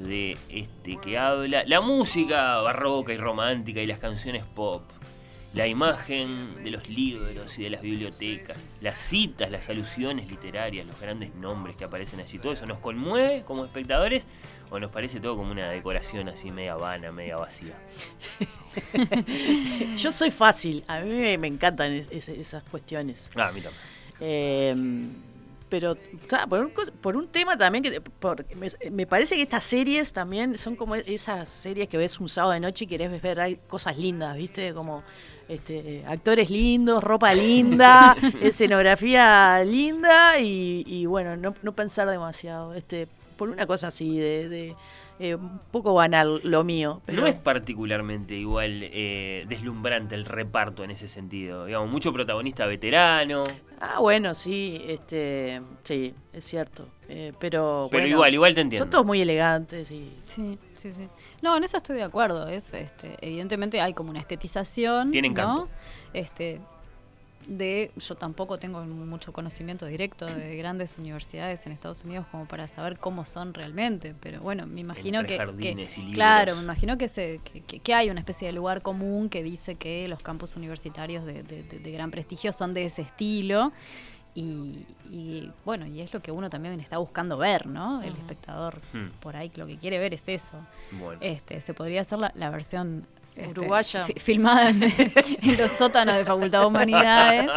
[0.00, 4.82] de este que habla, la música barroca y romántica y las canciones pop,
[5.52, 11.00] la imagen de los libros y de las bibliotecas, las citas, las alusiones literarias, los
[11.00, 14.24] grandes nombres que aparecen allí, todo eso nos conmueve como espectadores
[14.70, 17.74] o nos parece todo como una decoración así media vana, media vacía.
[19.96, 23.30] Yo soy fácil, a mí me, encantan es- es- esas cuestiones.
[23.36, 23.82] Ah, a mí también.
[24.20, 24.74] Eh,
[25.70, 29.64] pero claro, por, un, por un tema también que por- me, me parece que estas
[29.64, 33.60] series también son como esas series que ves un sábado de noche y querés ver
[33.68, 34.74] cosas lindas, ¿viste?
[34.74, 35.02] Como
[35.48, 42.74] este, actores lindos, ropa linda, escenografía linda y, y bueno, no, no pensar demasiado.
[42.74, 44.76] Este, por una cosa así de, de,
[45.20, 47.02] eh, un poco banal lo mío.
[47.04, 51.66] Pero no es particularmente igual eh, deslumbrante el reparto en ese sentido.
[51.66, 53.44] Digamos, mucho protagonista veterano.
[53.80, 56.88] Ah, bueno, sí, este, sí, es cierto.
[57.08, 58.84] Eh, pero Pero bueno, igual, igual te entiendo.
[58.84, 61.06] Son todos muy elegantes y Sí, sí, sí.
[61.42, 62.48] No, en eso estoy de acuerdo.
[62.48, 65.10] Es, este, evidentemente hay como una estetización.
[65.10, 65.32] Tiene ¿no?
[65.32, 65.68] encanto.
[66.14, 66.60] Este,
[67.46, 72.68] de, yo tampoco tengo mucho conocimiento directo de grandes universidades en Estados Unidos como para
[72.68, 76.96] saber cómo son realmente, pero bueno, me imagino Entre que, jardines que- claro, me imagino
[76.98, 80.54] que, se, que, que- hay una especie de lugar común que dice que los campus
[80.56, 83.72] universitarios de, de- de- de gran prestigio son de ese estilo
[84.32, 88.00] y, y, bueno, y es lo que uno también está buscando ver, ¿no?
[88.02, 89.08] El espectador Hmm.
[89.20, 90.56] por ahí lo que quiere ver es eso.
[90.92, 91.18] Bueno.
[91.20, 93.06] Este, se podría hacer la, la versión
[93.48, 94.04] Uruguaya.
[94.04, 94.82] fi- filmada en,
[95.42, 97.48] en los sótanos de Facultad de Humanidades,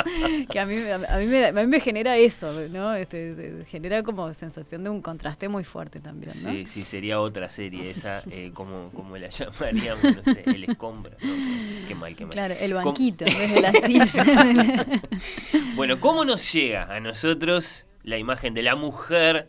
[0.50, 2.93] que a mí, a mí, me, a mí me genera eso, ¿no?
[2.96, 6.52] Este, genera como sensación de un contraste muy fuerte también, ¿no?
[6.52, 11.12] Sí, sí, sería otra serie esa, eh, como, como la llamaríamos, no sé, el escombro.
[11.22, 12.34] No, qué mal, qué mal.
[12.34, 15.02] Claro, el banquito en vez de la silla.
[15.76, 19.48] Bueno, ¿cómo nos llega a nosotros la imagen de la mujer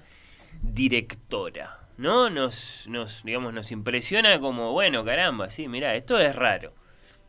[0.62, 1.79] directora?
[1.96, 2.28] ¿No?
[2.30, 6.72] Nos, nos, digamos, nos impresiona como, bueno, caramba, sí, mira, esto es raro.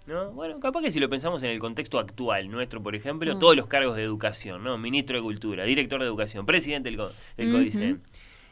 [0.07, 0.31] ¿No?
[0.31, 3.39] Bueno, capaz que si lo pensamos en el contexto actual, nuestro, por ejemplo, Mm.
[3.39, 4.77] todos los cargos de educación, ¿no?
[4.77, 6.99] Ministro de Cultura, director de Educación, presidente del,
[7.37, 7.51] del.
[7.51, 8.03] CODICEN.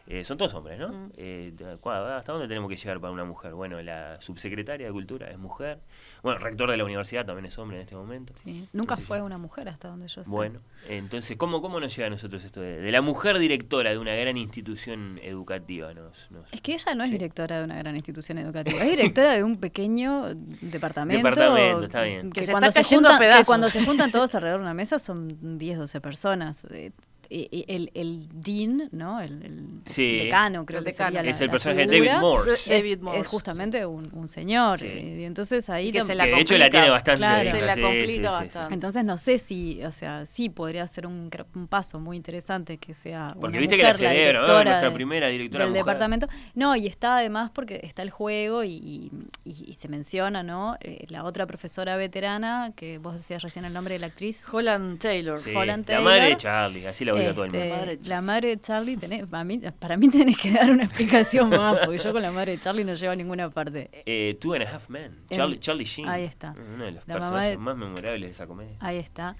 [0.07, 0.89] Eh, son todos hombres, ¿no?
[0.89, 1.11] Mm.
[1.15, 3.53] Eh, ¿cuá- ¿Hasta dónde tenemos que llegar para una mujer?
[3.53, 5.77] Bueno, la subsecretaria de Cultura es mujer.
[6.23, 8.31] Bueno, rector de la universidad también es hombre en este momento.
[8.41, 9.01] Sí, nunca sí.
[9.03, 10.31] fue una mujer hasta donde yo sé.
[10.31, 13.97] Bueno, entonces, ¿cómo, cómo nos llega a nosotros esto de, de la mujer directora de
[13.97, 15.93] una gran institución educativa?
[15.93, 17.17] Nos, nos- Es que ella no es Sí.
[17.17, 21.27] directora de una gran institución educativa, es directora de un pequeño departamento.
[21.27, 22.29] Departamento, está bien.
[22.31, 23.47] Que Que, se cuando, está se cayendo a juntan, que pedazos.
[23.47, 26.65] cuando se juntan todos alrededor de una mesa son 10, 12 personas.
[26.71, 26.91] Eh,
[27.29, 29.19] el, el dean, ¿no?
[29.21, 30.17] El, el Sí.
[30.19, 31.09] decano, creo El que decano.
[31.09, 32.51] sería la- es el la personaje de David Morse.
[32.53, 33.19] Es, David Morse.
[33.21, 34.79] es justamente un, un señor.
[34.79, 34.87] Sí.
[34.87, 36.69] Y entonces ahí Que se la que de hecho la complica.
[36.79, 37.49] tiene bastante Claro.
[37.51, 38.23] se la sí, complica sí, sí, sí.
[38.23, 38.73] bastante.
[38.73, 41.29] entonces no sé si, o sea, sí podría ser un,
[41.69, 43.97] paso muy interesante que sea Porque una viste que la ¿no?
[43.97, 45.83] directora Nuestra de- primera directora del mujer.
[45.85, 46.27] departamento.
[46.55, 49.11] No, y está además porque está el juego y, y-
[49.45, 50.77] y- y se menciona, ¿no?
[50.81, 54.43] Eh, la otra profesora veterana, que vos decías recién el nombre de la actriz.
[54.51, 55.39] Holland Taylor.
[55.39, 56.37] Sí, Holland la madre de Taylor.
[56.41, 57.75] Charlie, así todo el Este, mundo.
[57.77, 60.83] Madre de la madre de Charlie, tenés- para, mí, para mí tenés que dar una
[60.83, 63.89] explicación más, porque yo con la madre de Charlie no llevo a ninguna parte.
[64.05, 66.07] Eh, Two and a Half Men, Charlie, Charlie Sheen.
[66.07, 66.53] ahí está.
[66.75, 68.77] Uno de los La mamá personajes de- más memorables de esa comedia.
[68.79, 69.35] Ahí está.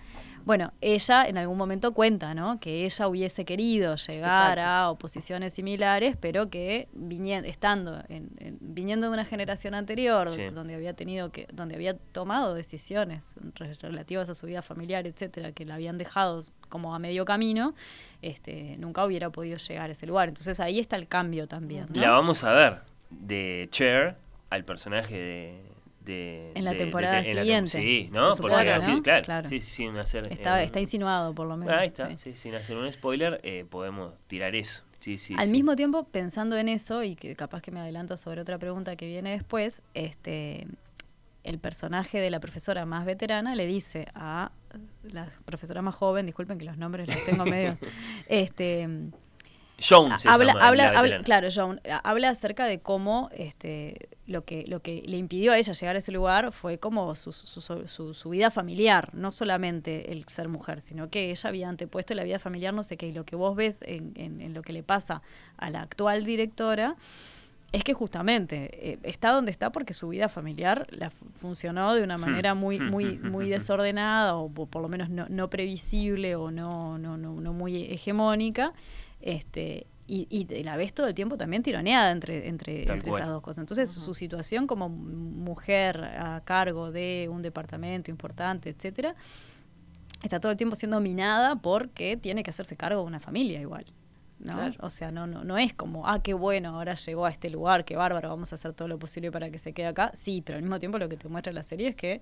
[0.46, 2.60] Bueno, ella en algún momento cuenta, ¿no?
[2.60, 4.68] Que ella hubiese querido llegar Exacto.
[4.68, 10.44] a oposiciones similares, pero que viñe- estando en, en- viniendo de una generación anterior, Sí.
[10.54, 15.54] donde había tenido que, donde había tomado decisiones re- relativas a su vida familiar, etcétera,
[15.54, 17.74] que la habían dejado como a medio camino,
[18.22, 20.28] este, nunca hubiera podido llegar a ese lugar.
[20.28, 21.86] Entonces ahí está el cambio también.
[21.90, 22.02] ¿no?
[22.02, 22.80] La vamos a ver
[23.10, 24.18] de Cher
[24.50, 25.73] al personaje de.
[26.06, 28.10] De- En la de- temporada de- la siguiente, sí,
[28.82, 28.82] claro.
[29.24, 29.50] Claro.
[29.50, 30.32] Sí, sí, sin hacer.
[30.32, 31.74] Está, eh, está insinuado por lo menos.
[31.74, 32.34] Ahí está, sí.
[32.34, 34.82] sin hacer un spoiler, eh, podemos tirar eso.
[35.00, 38.40] Sí, sí, Al mismo tiempo, pensando en eso, y que capaz que me adelanto sobre
[38.40, 40.66] otra pregunta que viene después, este
[41.44, 44.54] el personaje de la profesora más veterana le dice a
[45.04, 47.78] la profesora más joven, disculpen que los nombres los tengo medio,
[48.30, 48.88] este
[49.82, 50.54] Joan se habla,
[50.86, 55.52] llama, habla, claro, Joan, habla acerca de cómo este, lo que lo que le impidió
[55.52, 59.10] a ella llegar a ese lugar fue como su, su, su- su- su vida familiar,
[59.14, 62.96] no solamente el ser mujer, sino que ella había antepuesto la vida familiar, no sé
[62.98, 65.22] qué, y lo que vos ves en, en- en lo que le pasa
[65.58, 66.96] a la actual directora
[67.74, 72.04] es que justamente eh, está donde está porque su vida familiar la fu- funcionó de
[72.04, 76.52] una manera muy muy muy desordenada o po- por lo menos no, no previsible o
[76.52, 78.72] no no, no no muy hegemónica
[79.24, 83.42] este y, y la ves todo el tiempo también tironeada entre, entre, entre esas dos
[83.42, 83.60] cosas.
[83.60, 89.16] Entonces, su situación como mujer a cargo de un departamento importante, etcétera,
[90.22, 93.86] está todo el tiempo siendo minada porque tiene que hacerse cargo de una familia igual.
[94.40, 94.54] ¿no?
[94.54, 94.76] Claro.
[94.82, 97.86] O sea, no, no, no es como, ah, qué bueno, ahora llegó a este lugar,
[97.86, 100.12] qué bárbaro, vamos a hacer todo lo posible para que se quede acá.
[100.16, 102.22] Sí, pero al mismo tiempo lo que te muestra la serie es que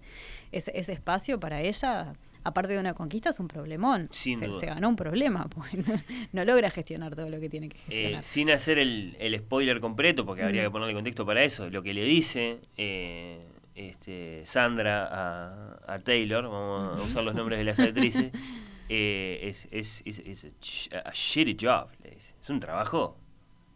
[0.52, 4.08] ese, ese espacio para ella, aparte de una conquista, es un problemón.
[4.12, 4.60] Sin se, duda.
[4.60, 6.02] se ganó un problema, pues no,
[6.34, 8.24] no logra gestionar todo lo que tiene que Eh, gestionar.
[8.24, 10.66] sin hacer el, el spoiler completo, porque habría Mm.
[10.66, 13.40] que ponerle contexto para eso, lo que le dice eh,
[13.76, 18.32] este, Sandra a, a Taylor, vamos a usar los nombres de las actrices,
[18.90, 22.34] eh, es, es, es- es a, shitty job, le dice.
[22.42, 23.18] es un trabajo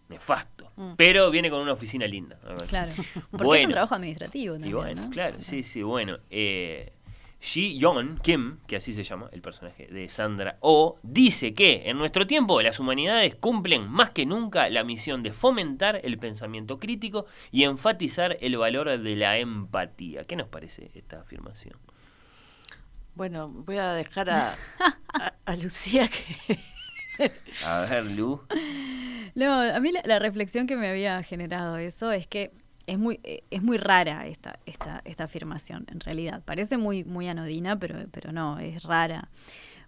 [0.09, 0.95] nefasto, Mm.
[0.97, 2.37] pero viene con una oficina linda.
[2.67, 2.91] Claro,
[3.31, 5.09] porque es un trabajo administrativo Y también, bueno, ¿no?
[5.09, 6.17] claro, sí, sí, bueno.
[6.29, 6.91] Eh,
[7.45, 11.99] Ji Yeon Kim, que así se llama el personaje de Sandra Oh, dice que en
[11.99, 17.27] nuestro tiempo las humanidades cumplen más que nunca la misión de fomentar el pensamiento crítico
[17.51, 20.23] y enfatizar el valor de la empatía.
[20.23, 21.77] ¿Qué nos parece esta afirmación?
[23.13, 24.57] Bueno, voy a dejar a,
[25.13, 26.59] a, a Lucía que...
[27.63, 28.41] A ver, Lu.
[29.35, 32.51] No, a mí la, la reflexión que me había generado eso es que
[32.87, 36.41] es muy, eh, es muy rara esta, esta, esta afirmación, en realidad.
[36.45, 39.29] Parece muy, muy anodina, pero, pero no, es rara.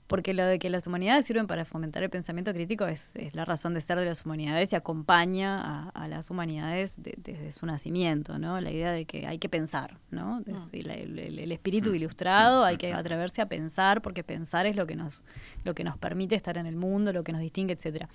[0.07, 3.43] Porque lo de que las humanidades sirven para fomentar el pensamiento crítico es, es la
[3.43, 7.65] razón de ser de las humanidades y acompaña a, a las humanidades de- desde su
[7.65, 8.61] nacimiento, ¿no?
[8.61, 10.39] La idea de que hay que pensar, ¿no?
[10.47, 14.77] Es el, el- el- el espíritu ilustrado, hay que atreverse a pensar, porque pensar es
[14.77, 15.25] lo que nos,
[15.65, 18.07] lo que nos permite estar en el mundo, lo que nos distingue, etcétera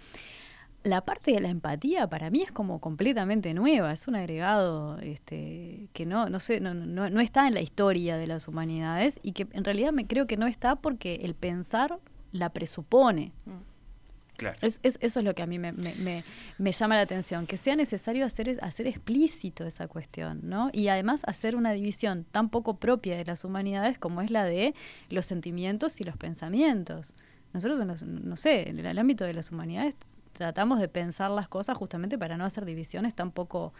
[0.84, 5.88] la parte de la empatía para mí es como completamente nueva, es un agregado este,
[5.92, 9.32] que no, no, sé, no, no, no está en la historia de las humanidades y
[9.32, 11.98] que en realidad me creo que no está porque el pensar
[12.32, 13.32] la presupone.
[14.36, 14.56] Claro.
[14.62, 16.24] Es, es- eso es lo que a mí me, me- me-
[16.58, 20.70] me llama la atención, que sea necesario hacer, hacer explícito esa cuestión, ¿no?
[20.72, 24.74] Y además hacer una división tan poco propia de las humanidades como es la de
[25.10, 27.12] los sentimientos y los pensamientos.
[27.52, 29.94] Nosotros, en los- no sé, en el ámbito de las humanidades
[30.32, 33.72] tratamos de pensar las cosas justamente para no hacer divisiones tan poco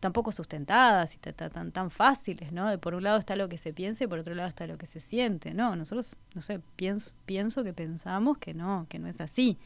[0.00, 2.68] tan poco sustentadas y ta- ta- tan, tan fáciles, ¿no?
[2.68, 4.76] De por un lado está lo que se piensa y por otro lado está lo
[4.76, 5.76] que se siente, ¿no?
[5.76, 9.58] Nosotros, no sé, pienso, pienso que pensamos que no, que no es así.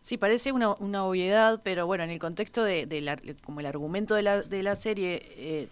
[0.00, 3.66] Sí, parece una, una obviedad, pero bueno, en el contexto de, de la- como el
[3.66, 5.68] argumento de la, de la serie, eh,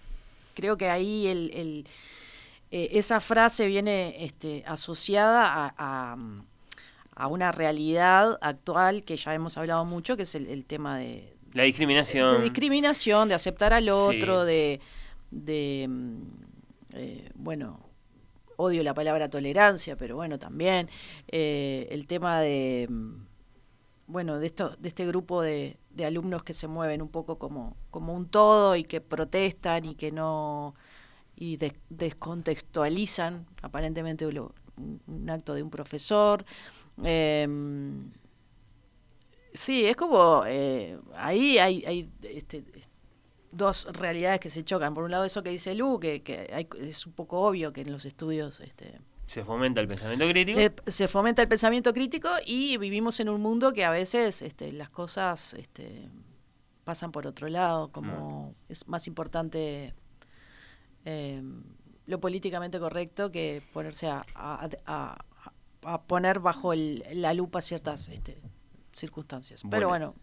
[0.55, 1.87] creo que ahí el, el,
[2.73, 6.17] eh, esa frase viene este, asociada a, a,
[7.15, 11.37] a una realidad actual que ya hemos hablado mucho, que es el, el tema de,
[11.53, 12.37] La discriminación.
[12.39, 14.47] de discriminación, de aceptar al otro, Sí.
[14.49, 14.81] de,
[15.31, 16.23] de mm,
[16.95, 17.81] eh, bueno,
[18.57, 20.89] odio la palabra tolerancia, pero bueno, también
[21.29, 23.13] eh, el tema de, mm,
[24.07, 27.77] bueno, de esto, de este grupo de, de alumnos que se mueven un poco como,
[27.91, 30.75] como un todo y que protestan y que no
[31.37, 36.45] y des- descontextualizan aparentemente lo- un acto de un profesor.
[37.03, 38.11] Em,
[39.55, 42.89] Sí, es como eh, ahí hay, hay este, es-
[43.51, 44.95] dos realidades que se chocan.
[44.95, 47.83] Por un lado eso que dice Lu, que, que hay- es un poco obvio que
[47.83, 50.59] en los estudios este, Se fomenta el pensamiento crítico.
[50.59, 54.73] se, se fomenta el pensamiento crítico y vivimos en un mundo que a veces este,
[54.73, 56.09] las cosas este,
[56.85, 59.93] pasan por otro lado, como es más importante
[61.05, 61.43] eh,
[62.07, 65.25] lo políticamente correcto que ponerse a, a- a-
[65.85, 68.39] a poner bajo el- la lupa ciertas este,
[68.93, 69.63] circunstancias.
[69.71, 70.15] Pero Bueno.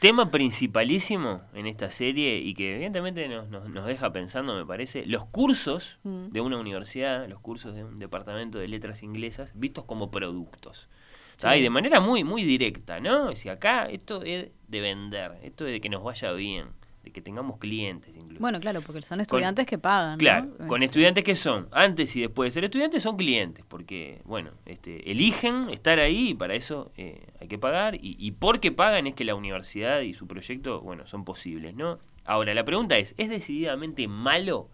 [0.00, 5.06] Tema principalísimo en esta serie y que evidentemente nos, nos, nos deja pensando, me parece,
[5.06, 6.30] los cursos Mm.
[6.30, 10.88] de una universidad, los cursos de un departamento de letras inglesas, vistos como productos.
[11.36, 11.46] Sí.
[11.56, 13.34] Y de manera muy, muy directa, ¿no?
[13.36, 16.66] Si acá esto es de vender, esto es de que nos vaya bien,
[17.02, 18.40] de que tengamos clientes incluso.
[18.40, 20.18] Bueno, claro, porque son estudiantes que pagan.
[20.18, 24.50] Claro, con estudiantes que son, antes y después de ser estudiantes, son clientes, porque, bueno,
[24.66, 29.06] este, eligen estar ahí y para eso eh, hay que pagar, y, y porque pagan
[29.06, 31.98] es que la universidad y su proyecto, bueno, son posibles, ¿no?
[32.24, 34.68] Ahora, la pregunta es, ¿es decididamente malo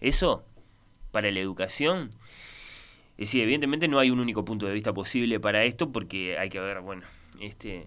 [0.00, 0.44] eso
[1.12, 2.12] para la educación?
[3.16, 6.48] Es decir, evidentemente no hay un único punto de vista posible para esto, porque hay
[6.48, 7.02] que ver, bueno,
[7.40, 7.84] este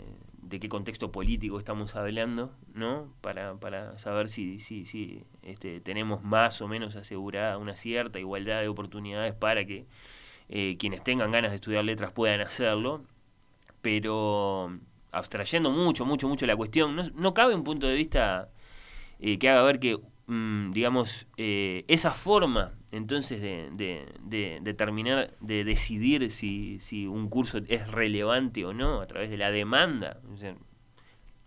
[0.49, 3.13] de qué contexto político estamos hablando, ¿no?
[3.21, 8.61] Para, para saber si, si, si este, tenemos más o menos asegurada una cierta igualdad
[8.61, 9.85] de oportunidades para que
[10.49, 13.03] eh, quienes tengan ganas de estudiar letras puedan hacerlo,
[13.81, 14.77] pero
[15.11, 18.49] abstrayendo mucho, mucho, mucho la cuestión, no, no cabe un punto de vista
[19.19, 25.33] eh, que haga ver que, mm, digamos, eh, esa forma entonces de, de, de determinar,
[25.39, 30.19] de decidir si, si un curso es relevante o no a través de la demanda,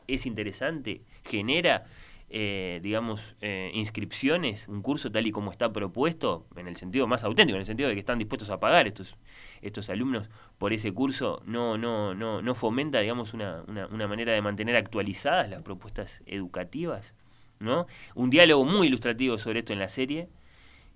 [0.06, 1.86] es interesante, genera,
[2.28, 7.24] eh, digamos, eh, inscripciones, un curso tal y como está propuesto, en el sentido más
[7.24, 9.16] auténtico, en el sentido de que están dispuestos a pagar estos,
[9.62, 14.32] estos alumnos por ese curso, no, no, no, no fomenta, digamos, una, una, una manera
[14.32, 17.14] de mantener actualizadas las propuestas educativas,
[17.60, 17.86] ¿no?
[18.14, 20.28] Un diálogo muy ilustrativo sobre esto en la serie,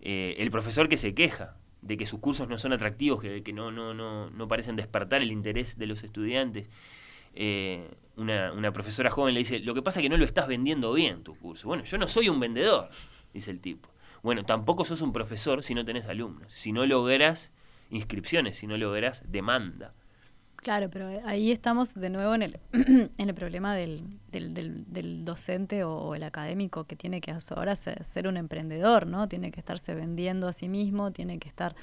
[0.00, 3.53] eh, el profesor que se queja de que sus cursos no son atractivos, que, que
[3.53, 6.68] no, no, no, no parecen despertar el interés de los estudiantes.
[7.35, 10.48] Eh, una, una profesora joven le dice, lo que pasa es que no lo estás
[10.48, 11.68] vendiendo bien tu curso.
[11.68, 12.88] Bueno, yo no soy un vendedor,
[13.35, 13.90] dice el tipo.
[14.22, 17.50] Bueno, tampoco sos un profesor si no tenés alumnos, si no logras
[17.90, 19.92] inscripciones, si no logras demanda.
[20.64, 25.22] Claro, pero ahí estamos de nuevo en el, en el problema del, del, del, del
[25.22, 29.29] docente o, el académico que tiene que ahora ser, ser un emprendedor, ¿no?
[29.29, 31.77] Tiene que estarse vendiendo a sí mismo, tiene que estar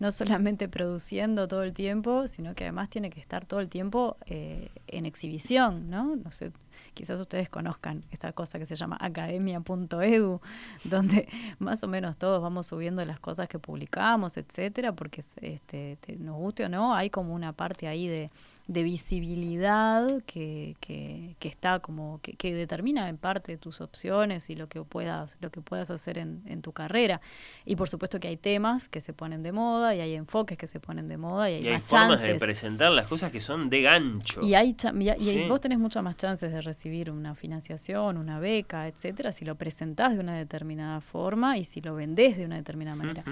[0.00, 4.16] no solamente produciendo todo el tiempo, sino que además tiene que estar todo el tiempo
[4.26, 6.16] eh, en exhibición, ¿no?
[6.16, 6.50] No sé,
[6.94, 10.40] quizás ustedes conozcan esta cosa que se llama academia.edu,
[10.84, 16.16] donde más o menos todos vamos subiendo las cosas que publicamos, etcétera, porque este, te-
[16.16, 18.30] nos guste o no, hay como una parte ahí de,
[18.66, 24.56] de visibilidad que, que, que está como que, que determina en parte tus opciones y
[24.56, 27.20] lo que puedas lo que puedas hacer en, en tu carrera
[27.66, 30.66] y por supuesto que hay temas que se ponen de moda y hay enfoques que
[30.66, 33.40] se ponen de moda y hay Y hay formas chances de presentar las cosas que
[33.40, 34.40] son de gancho.
[34.42, 35.46] y hay y, y Sí.
[35.48, 40.14] vos tenés muchas más chances de recibir una financiación, una beca, etcétera, si lo presentás
[40.14, 43.24] de una determinada forma y si lo vendés de una determinada manera.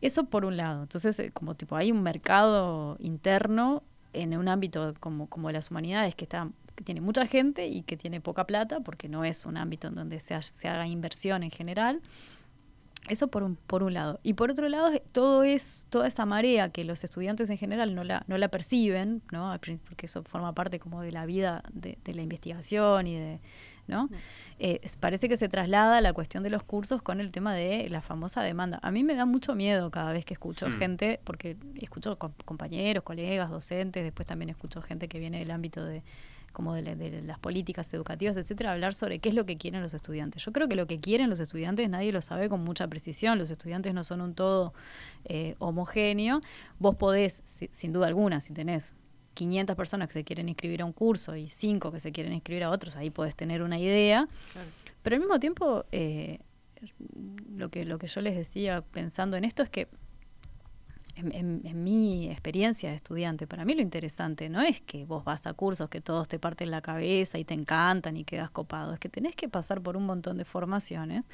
[0.00, 0.82] Eso por un lado.
[0.82, 3.82] Entonces, eh, como tipo, hay un mercado interno
[4.12, 7.98] en un ámbito como, como las humanidades que está que tiene mucha gente y que
[7.98, 11.42] tiene poca plata, porque no es un ámbito en donde se, ha- se haga inversión
[11.42, 12.00] en general.
[13.08, 14.20] Eso por un, por un lado.
[14.22, 18.04] Y por otro lado, todo es, toda esa marea que los estudiantes en general no
[18.04, 19.52] la, no la perciben, ¿no?
[19.86, 23.40] Porque eso forma parte como de la vida de, de la investigación y de,
[23.88, 24.08] ¿no?
[24.58, 28.00] Eh, parece que se traslada la cuestión de los cursos con el tema de la
[28.00, 28.78] famosa demanda.
[28.82, 30.78] A mí me da mucho miedo cada vez que escucho Hmm.
[30.78, 35.84] gente, porque escucho com- compañeros, colegas, docentes, después también escucho gente que viene del ámbito
[35.84, 36.02] de
[36.52, 39.80] como de, la- de las políticas educativas, etcétera, hablar sobre qué es lo que quieren
[39.80, 40.44] los estudiantes.
[40.44, 43.38] Yo creo que lo que quieren los estudiantes nadie lo sabe con mucha precisión.
[43.38, 44.74] Los estudiantes no son un todo
[45.24, 46.42] eh, homogéneo.
[46.78, 48.94] Vos podés, si- sin duda alguna, si tenés
[49.34, 52.64] 500 personas que se quieren inscribir a un curso y 5 que se quieren inscribir
[52.64, 54.28] a otros, ahí podés tener una idea.
[54.52, 54.68] Claro.
[55.02, 56.38] Pero al mismo tiempo, eh,
[57.56, 59.88] lo, que, lo que yo les decía pensando en esto es que
[61.14, 65.24] en, en- en mi experiencia de estudiante, para mí lo interesante no es que vos
[65.24, 68.94] vas a cursos que todos te parten la cabeza y te encantan y quedas copado,
[68.94, 71.26] es que tenés que pasar por un montón de formaciones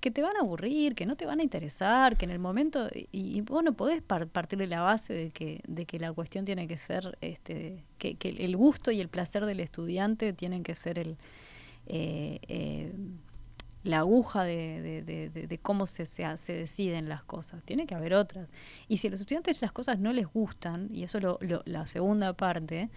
[0.00, 2.88] que te van a aburrir, que no te van a interesar, que en el momento,
[2.94, 3.08] y,
[3.38, 6.44] y vos no podés par- partir de la base de que, de que la cuestión
[6.44, 10.74] tiene que ser, este, que, que el gusto y el placer del estudiante tienen que
[10.76, 11.16] ser el,
[11.86, 12.92] eh, eh,
[13.84, 17.62] la aguja de, de- de- de- cómo se, se, se deciden las cosas.
[17.64, 18.50] Tiene que haber otras.
[18.88, 21.62] Y si a los estudiantes las cosas no les gustan, y eso es lo, lo-
[21.64, 22.88] la segunda parte,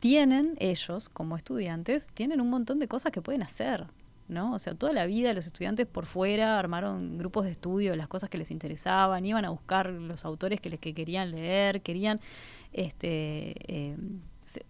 [0.00, 3.86] tienen ellos, como estudiantes, tienen un montón de cosas que pueden hacer.
[4.28, 4.52] ¿No?
[4.54, 8.28] O sea, toda la vida los estudiantes por fuera armaron grupos de estudio las cosas
[8.30, 12.20] que les interesaban, iban a buscar los autores que les que querían leer, querían
[12.72, 13.96] este eh,
[14.44, 14.64] se-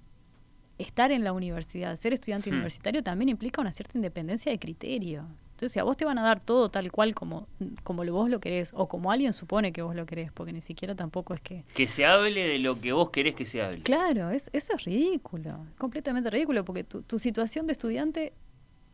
[0.79, 2.55] estar en la universidad, ser estudiante Hmm.
[2.55, 5.25] universitario también implica una cierta independencia de criterio.
[5.51, 7.49] Entonces, si a vos te van a dar todo tal cual como,
[7.83, 10.94] como vos lo querés, o como alguien supone que vos lo querés, porque ni siquiera
[10.94, 11.64] tampoco es que...
[11.75, 13.83] Que se hable de lo que vos querés que se hable.
[13.83, 18.33] Claro, es, eso es ridículo, es completamente ridículo, porque tu, tu situación de estudiante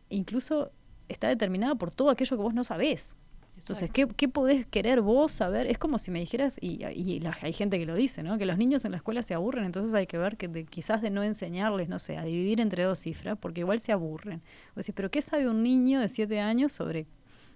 [0.09, 0.71] incluso
[1.09, 3.15] está determinada por todo aquello que vos no sabés.
[3.57, 5.65] Entonces, ¿qué, ¿qué podés querer vos saber?
[5.67, 8.37] Es como si me dijeras, y, y la- hay gente que lo dice, ¿no?
[8.37, 11.01] Que los niños en la escuela se aburren, entonces hay que ver que de- quizás
[11.01, 14.41] de no enseñarles, no sé, a dividir entre dos cifras, porque igual se aburren.
[14.75, 17.07] O decís, pero ¿qué sabe un niño de siete años sobre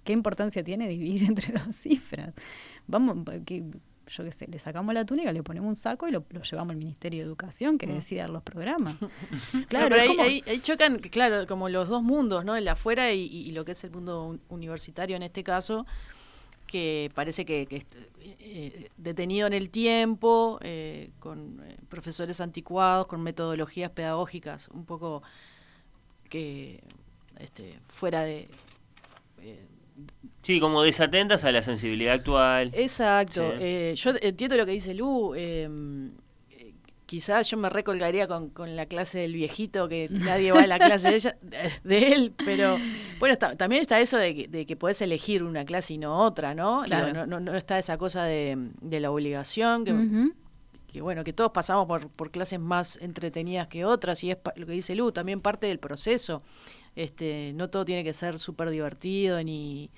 [0.05, 2.33] qué importancia tiene dividir entre dos cifras?
[2.87, 3.65] Vamos, que,
[4.09, 6.71] yo qué sé, le sacamos la túnica, le ponemos un saco y lo, lo llevamos
[6.71, 8.95] al Ministerio de Educación que decida los programas.
[9.69, 12.55] Claro, es ahí, como- ahí- ahí chocan, claro, como los dos mundos, ¿no?
[12.55, 15.85] El afuera y, y lo que es el mundo un- universitario en este caso,
[16.67, 17.83] que parece que, que
[18.21, 25.23] eh, detenido en el tiempo, eh, con eh, profesores anticuados, con metodologías pedagógicas un poco
[26.29, 26.83] que
[27.39, 28.49] este, fuera de...
[30.41, 32.71] Sí, como desatentas a la sensibilidad actual.
[32.73, 33.51] Exacto.
[33.51, 33.57] Sí.
[33.59, 35.33] eh, yo entiendo lo que dice Lu.
[35.35, 35.67] eh,
[36.51, 36.73] eh,
[37.05, 40.79] quizás yo me recolgaría con, con la clase del viejito, que nadie va a la
[40.79, 41.35] clase de, ella,
[41.83, 42.77] de él, pero
[43.19, 46.23] bueno, está- también está eso de que, de que podés elegir una clase y no
[46.25, 46.83] otra, ¿no?
[46.85, 47.07] Claro.
[47.07, 49.83] Digo, no, no, no está esa cosa de, de la obligación,
[50.91, 54.53] que bueno, que todos pasamos por, por clases más entretenidas que otras y es pa-
[54.55, 56.41] lo que dice Lu, también parte del proceso.
[56.95, 59.91] Este, no todo tiene que ser súper divertido ni...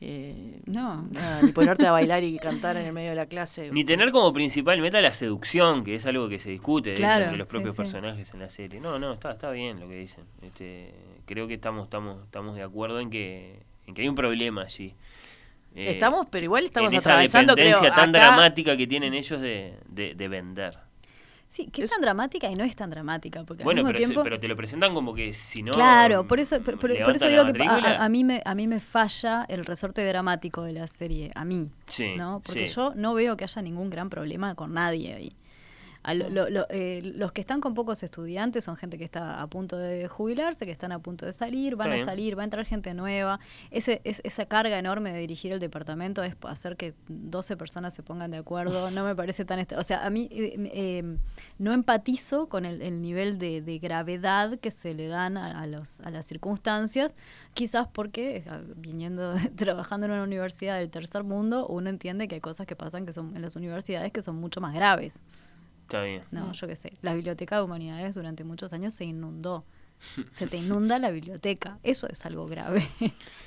[0.00, 1.02] eh, No.
[1.10, 3.70] nada, ni ponerte a bailar y cantar en el medio de la clase.
[3.72, 7.02] Ni tener como principal meta la seducción, que es algo que se discute de hecho,
[7.04, 7.82] Claro, entre los propios sí.
[7.82, 8.80] personajes en la serie.
[8.80, 10.24] No, no, está, está bien lo que dicen.
[10.42, 10.92] Este,
[11.26, 14.94] creo que estamos, estamos, estamos de acuerdo en que, en que hay un problema allí.
[15.76, 19.12] Eh, Estamos, pero igual estamos en esa atravesando, creo, dependencia tan acá- dramática que tienen
[19.12, 20.78] ellos de, de, de vender.
[21.54, 23.98] Sí, que es, tan dramática y no es tan dramática, porque Bueno, al mismo pero,
[24.00, 24.24] se- tiempo...
[24.24, 25.70] pero te lo presentan como que si no.
[25.70, 28.80] claro, por eso, por, eso digo que a, a- a mí me, a mí me
[28.80, 32.42] falla el resorte dramático de la serie, a mí, Sí, ¿no?
[32.44, 32.74] Porque sí.
[32.74, 35.32] yo no veo que haya ningún gran problema con nadie ahí.
[36.04, 39.40] A lo- lo- lo- eh, los que están con pocos estudiantes son gente que está
[39.42, 42.44] a punto de jubilarse, que están a punto de salir, van a salir, va a
[42.44, 43.40] entrar gente nueva.
[43.70, 48.02] Ese, es, esa carga enorme de dirigir el departamento es hacer que 12 personas se
[48.02, 48.90] pongan de acuerdo.
[48.90, 49.66] No me parece tan...
[49.78, 51.16] O sea, a mí eh, eh,
[51.58, 55.66] no empatizo con el, el nivel de, de gravedad que se le dan a, a
[55.66, 57.14] los, a las circunstancias,
[57.54, 58.44] quizás porque, eh,
[58.76, 63.06] viniendo, trabajando en una universidad del tercer mundo, uno entiende que hay cosas que pasan
[63.06, 65.22] que son en las universidades que son mucho más graves.
[65.84, 66.24] Está bien.
[66.30, 66.96] No, yo qué sé.
[67.02, 69.64] La biblioteca de humanidades durante muchos años se inundó.
[70.30, 71.78] Se te inunda la biblioteca.
[71.82, 72.88] Eso es algo grave.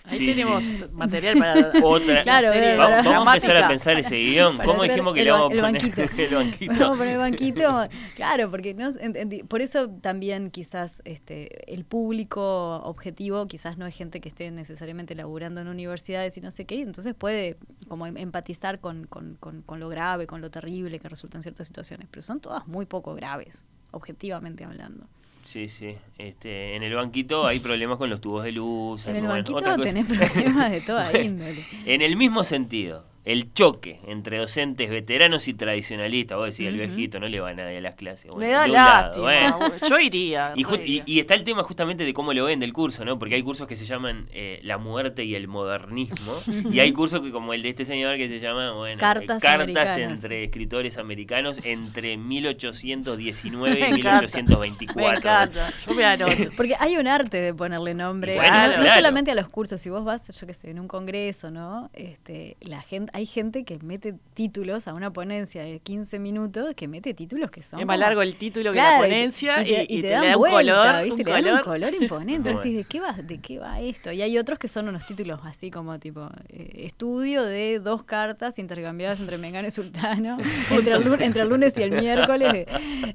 [0.10, 0.78] Ahí Sí, tenemos sí.
[0.94, 2.24] material para Otra.
[2.24, 4.58] Claro, serie eh, Va- para- vamos a empezar a pensar ese guion.
[4.64, 6.02] ¿Cómo dijimos que el le vamos a poner banquito.
[6.18, 6.74] el banquito?
[6.74, 7.90] Vamos a poner el banquito.
[8.16, 13.86] Claro, porque no, en- en- por eso también quizás este, el público objetivo quizás no
[13.86, 17.58] es gente que esté necesariamente laburando en universidades y no sé qué, entonces puede
[17.90, 21.68] como em- empatizar con, con, con, con lo grave, con lo terrible que resultan ciertas
[21.68, 25.06] situaciones, pero son todas muy poco graves, objetivamente hablando.
[25.48, 25.96] Sí, sí.
[26.18, 29.08] Este, en el banquito hay problemas con los tubos de luz.
[29.08, 31.66] En el bueno, banquito tenés problemas de toda índole.
[31.86, 36.38] En el mismo sentido, el choque entre docentes veteranos y tradicionalistas.
[36.38, 36.86] Vos decís, el Ujú.
[36.96, 38.32] viejito no le va a nadie a las clases.
[38.32, 39.58] Bueno, Me da lado, lástima.
[39.58, 39.74] bueno.
[39.90, 40.54] Yo iría.
[40.56, 43.20] Y, está el tema justamente de cómo lo ven del curso, ¿no?
[43.20, 46.34] Porque hay cursos que se llaman eh, La muerte y el modernismo.
[46.72, 49.56] y hay cursos que como el de este señor que se llama, bueno, Cartas cartas
[49.56, 49.98] americanas.
[49.98, 54.22] entre escritores americanos entre 1819 y Me encanta.
[54.38, 54.96] 1824.
[55.12, 55.74] Me encanta.
[55.86, 56.34] Yo me anoto.
[56.56, 60.04] Porque hay un arte de ponerle nombre, Bueno, no, solamente a los cursos, si vos
[60.06, 61.90] vas, yo qué sé, en un congreso, ¿no?
[61.94, 66.88] Este, la gente, hay gente que mete títulos a una ponencia de 15 minutos, que
[66.88, 69.62] mete títulos que son Es más como- largo el título que la y te- ponencia
[69.64, 71.04] y, te, y te, dan le da un vuelta, color.
[71.04, 71.22] ¿viste?
[71.22, 71.58] un Le dan color.
[71.58, 72.50] un color imponente.
[72.54, 72.60] Bueno.
[72.62, 74.12] decís, ¿de qué, va, ¿de qué va esto?
[74.12, 78.60] Y hay otros que son unos títulos así como tipo eh, estudio de dos cartas
[78.60, 80.38] intercambiadas entre Mengano y Sultano,
[80.70, 82.68] entre el, lu- entre el lunes y el miércoles.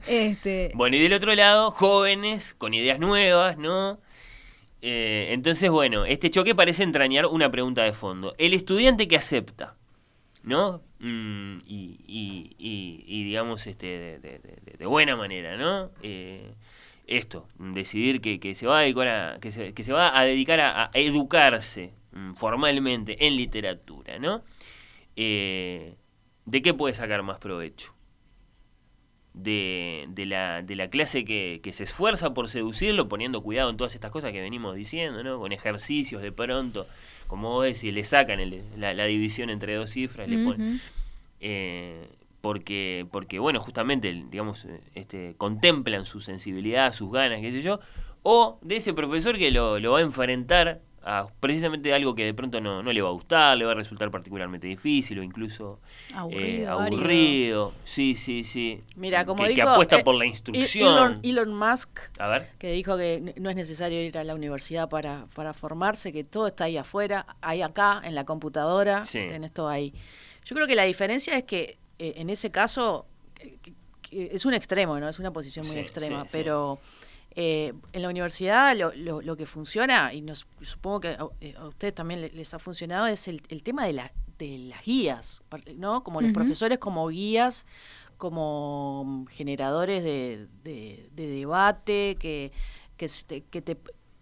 [0.08, 4.00] Este, Bueno, y del otro lado, jóvenes con ideas nuevas, ¿no?
[4.84, 8.34] Eh, entonces, bueno, este choque parece entrañar una pregunta de fondo.
[8.38, 9.76] El estudiante que acepta,
[10.42, 10.82] ¿no?
[11.00, 12.56] Mm, y, y-
[13.06, 15.90] y- digamos, este, de, buena manera, ¿no?
[16.02, 16.54] Eh,
[17.06, 20.24] esto, decidir que, que se va a dedicar a, que se, que se va a
[20.24, 24.42] dedicar a, a educarse mm, formalmente en literatura, ¿no?
[25.16, 25.96] Eh,
[26.46, 27.94] ¿De qué puede sacar más provecho?
[29.34, 33.76] de, de, la, de la clase que, que se esfuerza por seducirlo, poniendo cuidado en
[33.76, 35.38] todas estas cosas que venimos diciendo, ¿no?
[35.38, 36.86] Con ejercicios de pronto,
[37.32, 40.80] como vos decís, le sacan el- la, la división entre dos cifras, le ponen,
[41.40, 42.08] eh,
[42.42, 47.80] porque, porque, bueno, justamente, digamos, eh, este, contemplan su sensibilidad, sus ganas, qué sé yo,
[48.22, 52.34] o de ese profesor que lo, lo va a enfrentar a precisamente algo que de
[52.34, 55.80] pronto no, no le va a gustar, le va a resultar particularmente difícil o incluso
[56.30, 57.72] eh, Aburrido.
[57.84, 58.80] Sí, sí, sí.
[58.96, 60.92] Mira, como que, que dijo, apuesta eh, por la instrucción.
[60.92, 62.50] Elon, Elon Musk, A ver.
[62.58, 66.46] que dijo que no es necesario ir a la universidad para, para formarse, que todo
[66.46, 69.26] está ahí afuera, ahí acá, en la computadora, Sí.
[69.28, 69.92] tenés todo ahí.
[70.44, 73.06] Yo creo que la diferencia es que eh, en ese caso
[74.10, 75.08] es un extremo, ¿no?
[75.08, 76.28] Es una posición muy Sí, extrema, sí.
[76.32, 76.78] pero
[77.34, 81.54] eh, en la universidad lo, lo- lo que funciona, y nos, supongo que a, eh,
[81.56, 84.82] a ustedes también le- les ha funcionado, es el, el tema de, la, de las
[84.84, 85.42] guías,
[85.76, 86.02] ¿no?
[86.04, 87.64] Como los profesores como guías,
[88.18, 92.52] como generadores de, de- de debate, que,
[92.96, 93.06] que,
[93.50, 93.76] que te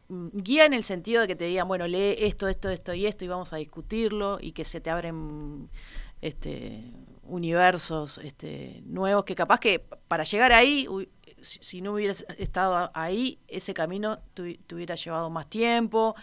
[0.08, 3.06] mm, guía en el sentido de que te digan, bueno, lee esto, esto, esto y
[3.06, 5.68] esto y vamos a discutirlo y que se te abren
[6.22, 6.84] este
[7.24, 10.86] universos este nuevos que capaz que para llegar ahí
[11.42, 16.14] si, no hubieras estado ahí ese camino te hubiera llevado más tiempo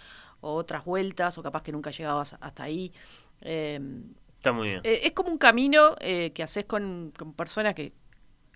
[0.41, 2.91] o otras vueltas o capaz que nunca llegabas hasta ahí
[3.41, 3.79] Eh,
[4.37, 4.81] Está muy bien.
[4.83, 7.93] eh, es como un camino eh, que haces con, con personas que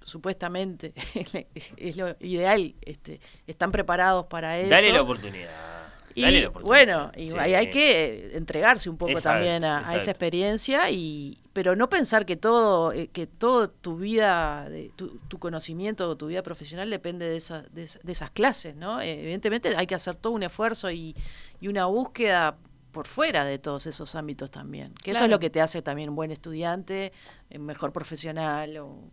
[0.03, 0.93] supuestamente
[1.78, 4.70] es lo ideal, este, están preparados para eso.
[4.70, 5.80] Dale la oportunidad.
[6.16, 7.38] Y Dale bueno, y Sí.
[7.38, 11.89] hay, hay que eh, entregarse un poco Exacto, también a, esa experiencia y pero no
[11.89, 16.89] pensar que todo eh, que todo tu vida de, tu, tu conocimiento tu vida profesional
[16.89, 20.34] depende de, esa- de, esa- de esas clases no Eh, evidentemente hay que hacer todo
[20.34, 21.16] un esfuerzo y,
[21.59, 22.57] y una búsqueda
[22.91, 26.09] por fuera de todos esos ámbitos también que eso es lo que te hace también
[26.09, 27.14] un buen estudiante
[27.53, 29.09] un mejor profesional o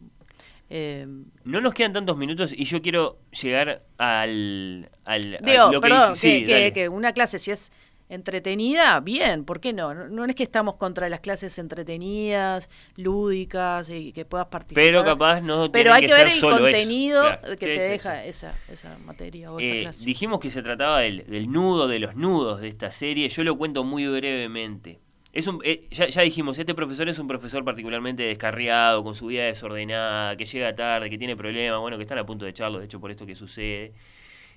[0.71, 1.07] eh,
[1.45, 4.91] No nos quedan tantos minutos y yo quiero llegar al.
[5.05, 7.73] al a Digo, lo que perdón, dije- sí, que, que- que una clase si es
[8.11, 9.93] entretenida, bien, ¿por qué no?
[9.93, 14.83] No, no es que estamos contra las clases entretenidas, lúdicas y que puedas participar.
[14.85, 17.81] Pero capaz no Pero hay que que ver el contenido Claro, que sí, te sí,
[17.81, 20.05] deja esa, esa materia o Eh, esa clase.
[20.07, 23.29] dijimos que se trataba del, del nudo, de los nudos de esta serie.
[23.29, 25.01] Yo lo cuento muy brevemente.
[25.39, 29.27] Es un, eh, ya, ya dijimos, este profesor es un profesor particularmente descarriado, con su
[29.27, 32.81] vida desordenada, que llega tarde, que tiene problemas, bueno, que están a punto de echarlo,
[32.81, 33.93] de hecho, por esto que sucede.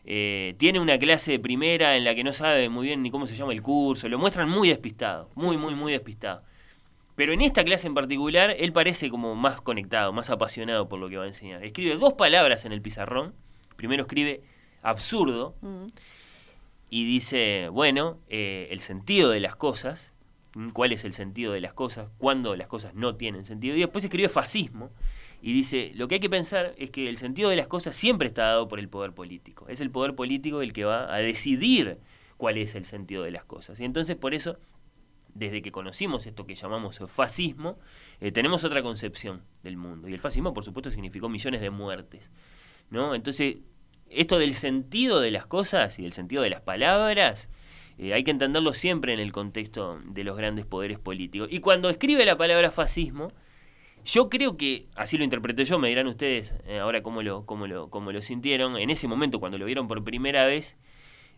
[0.05, 3.27] Eh, tiene una clase de primera en la que no sabe muy bien ni cómo
[3.27, 6.41] se llama el curso, lo muestran muy despistado, muy, Sí, muy, sí, muy despistado.
[7.15, 11.09] Pero en esta clase en particular, él parece como más conectado, más apasionado por lo
[11.09, 11.63] que va a enseñar.
[11.63, 13.35] Escribe dos palabras en el pizarrón.
[13.75, 14.41] Primero escribe
[14.81, 15.85] absurdo, Mm.
[16.89, 20.10] y dice, bueno, eh, el sentido de las cosas.
[20.73, 23.75] Cuál es el sentido de las cosas, cuándo las cosas no tienen sentido.
[23.75, 24.91] Y después escribe fascismo
[25.41, 28.27] y dice, lo que hay que pensar es que el sentido de las cosas siempre
[28.27, 29.67] está dado por el poder político.
[29.69, 31.97] Es el poder político el que va a decidir
[32.37, 33.79] cuál es el sentido de las cosas.
[33.79, 34.57] Y entonces por eso,
[35.33, 37.79] desde que conocimos esto que llamamos fascismo,
[38.19, 40.09] eh, tenemos otra concepción del mundo.
[40.09, 42.29] Y el fascismo, por supuesto, significó millones de muertes.
[42.89, 43.15] ¿no?
[43.15, 43.59] Entonces,
[44.09, 47.49] esto del sentido de las cosas y del sentido de las palabras,
[47.97, 51.47] eh, hay que entenderlo siempre en el contexto de los grandes poderes políticos.
[51.51, 53.31] Y cuando escribe la palabra fascismo,
[54.03, 57.67] yo creo que, así lo interpreté yo, me dirán ustedes eh, ahora cómo lo, cómo,
[57.67, 60.77] lo, cómo lo sintieron, en ese momento cuando lo vieron por primera vez,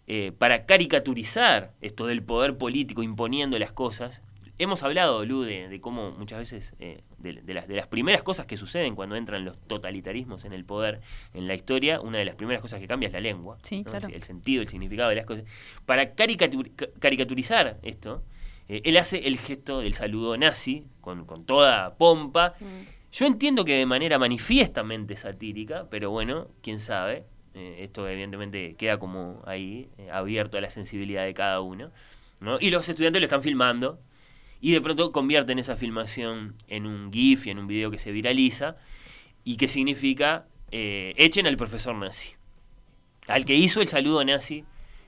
[0.07, 4.21] eh, para caricaturizar esto del poder político imponiendo las cosas.
[4.63, 8.23] Hemos hablado, Lu, de, de cómo muchas veces, eh, de, de las, de las primeras
[8.23, 11.01] cosas que suceden cuando entran los totalitarismos en el poder
[11.33, 13.57] en la historia, una de las primeras cosas que cambia es la lengua.
[13.61, 13.91] Sí, ¿no?
[13.91, 14.07] claro.
[14.07, 15.43] El sentido, el significado de las cosas.
[15.85, 18.23] Para caricatur- ca- caricaturizar esto,
[18.69, 22.53] eh, él hace el gesto del saludo nazi, con, con toda pompa.
[23.11, 27.25] Yo entiendo que de manera manifiestamente satírica, pero bueno, quién sabe.
[27.53, 31.91] Eh, esto evidentemente queda como ahí, abierto a la sensibilidad de cada uno.
[32.39, 32.57] ¿no?
[32.59, 33.99] Y los estudiantes lo están filmando
[34.63, 38.13] y de pronto convierten esa filmación en un GIF y en un video que se
[38.13, 38.77] viraliza
[39.43, 42.29] y que significa eh, echen al profesor nazi,
[43.27, 44.63] al que hizo el saludo nazi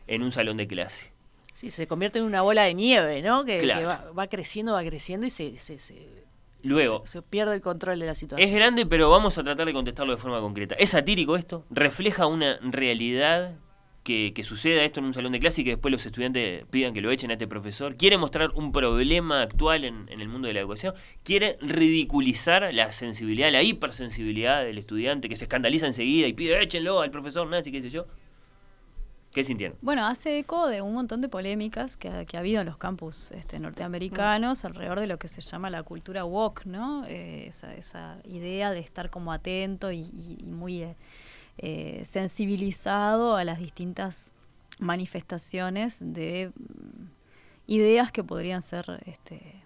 [0.08, 1.14] en un salón de clase.
[1.54, 3.46] Sí, se convierte en una bola de nieve, ¿no?
[3.46, 6.26] Que, va, va creciendo, va creciendo y se, se, se-
[6.62, 8.46] Luego, se- se pierde el control de la situación.
[8.50, 10.76] Es grande, pero vamos a tratar de contestarlo de forma concreta.
[10.76, 11.64] ¿Es satírico esto?
[11.70, 13.54] ¿Refleja una realidad
[14.06, 16.94] que, que suceda esto en un salón de clase y que después los estudiantes pidan
[16.94, 17.98] que lo echen a este profesor?
[17.98, 20.94] ¿Quiere mostrar un problema actual en, en el mundo de la educación?
[21.24, 27.02] ¿Quiere ridiculizar la sensibilidad, la hipersensibilidad del estudiante que se escandaliza enseguida y pide échenlo
[27.02, 28.06] al profesor nazi, qué sé yo?
[29.34, 29.76] ¿Qué sintieron?
[29.82, 32.78] Bueno, hace eco de un montón de polémicas que, ha- que ha habido en los
[32.78, 37.04] campus este, norteamericanos alrededor de lo que se llama la cultura woke, ¿no?
[37.08, 40.96] Eh, esa, esa idea de estar como atento y, y- y muy eh,
[41.58, 44.34] eh, sensibilizado a las distintas
[44.80, 47.06] manifestaciones de mm,
[47.68, 49.64] ideas que podrían ser este,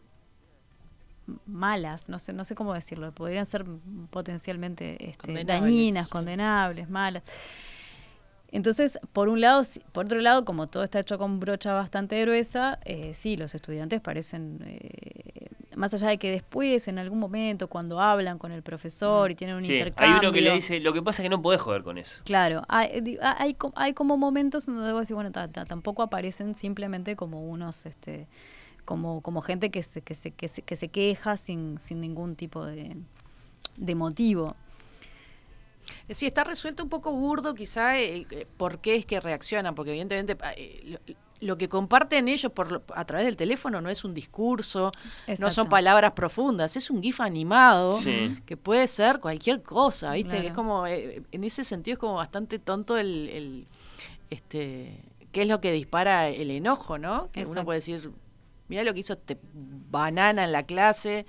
[1.46, 3.66] malas, no sé, no sé cómo decirlo, podrían ser
[4.10, 6.12] potencialmente este, Condenables, dañinas, sí.
[6.12, 7.24] condenables, malas.
[8.52, 9.62] Entonces, por un lado,
[9.92, 14.02] por otro lado, como todo está hecho con brocha bastante gruesa, eh, sí, los estudiantes
[14.02, 15.50] parecen, eh,
[15.80, 19.56] más allá de que después, en algún momento, cuando hablan con el profesor y tienen
[19.56, 20.20] un Sí, hay intercambio...
[20.20, 22.22] uno que le dice, lo que pasa es que no podés joder con eso.
[22.26, 25.66] Claro, hay, di- ha- hay, co- hay como momentos donde debo decir, bueno, ta- ta-
[25.66, 28.28] tampoco aparecen simplemente como unos, este,
[28.86, 32.36] como, como gente que se, que se, que se, que se queja sin, sin ningún
[32.36, 32.98] tipo de,
[33.78, 34.56] de motivo.
[36.08, 39.76] Eh, Sí, está resuelto un poco burdo quizá eh, eh, por qué es que reaccionan,
[39.76, 40.98] porque evidentemente eh,
[41.42, 44.92] lo, que comparten ellos por, lo- a través del teléfono no es un discurso,
[45.40, 48.38] no son palabras profundas, es un GIF animado Sí.
[48.46, 50.32] que puede ser cualquier cosa, ¿viste?
[50.36, 50.48] Claro.
[50.48, 53.68] Es como, eh, en ese sentido es como bastante tonto el, el,
[54.30, 57.30] este, qué es lo que dispara el enojo, ¿no?
[57.32, 58.12] Que uno puede decir,
[58.68, 61.26] mira lo que hizo este banana en la clase,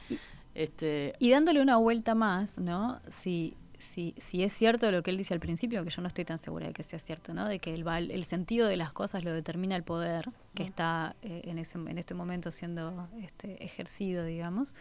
[0.54, 3.00] este, Y dándole una vuelta más, ¿no?
[3.08, 6.24] Si, si, si es cierto lo que él dice al principio, que yo no estoy
[6.24, 7.48] tan segura de que sea cierto, ¿no?
[7.48, 11.16] De que el, val- el sentido de las cosas lo determina el poder que está
[11.22, 14.74] eh, en, ese, en este momento siendo este, ejercido, digamos.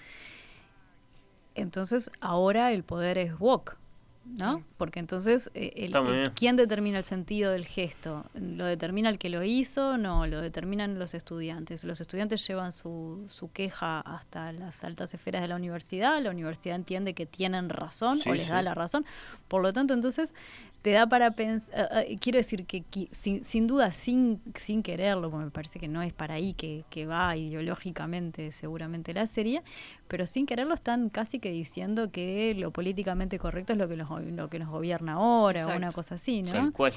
[1.55, 3.77] Entonces, ahora el poder es woke,
[4.37, 4.63] ¿no?
[4.77, 6.31] Porque entonces, eh, el-.
[6.33, 8.25] ¿quién determina el sentido del gesto?
[8.33, 9.97] ¿Lo determina el que lo hizo?
[9.97, 11.83] No, lo determinan los estudiantes.
[11.83, 16.75] Los estudiantes llevan su, su queja hasta las altas esferas de la universidad, la universidad
[16.75, 19.05] entiende que tienen razón Sí, o les da la razón.
[19.47, 20.33] Por lo tanto, entonces,
[20.81, 25.45] te da para pensar, quiero decir que qui- sin, sin duda, sin, sin quererlo, porque
[25.45, 29.61] me parece que no es para ahí que, que va ideológicamente seguramente la serie,
[30.07, 34.09] pero sin quererlo están casi que diciendo que lo políticamente correcto es lo que nos,
[34.09, 36.49] go- lo que nos gobierna ahora, o una cosa así, ¿no?
[36.71, 36.93] Cual.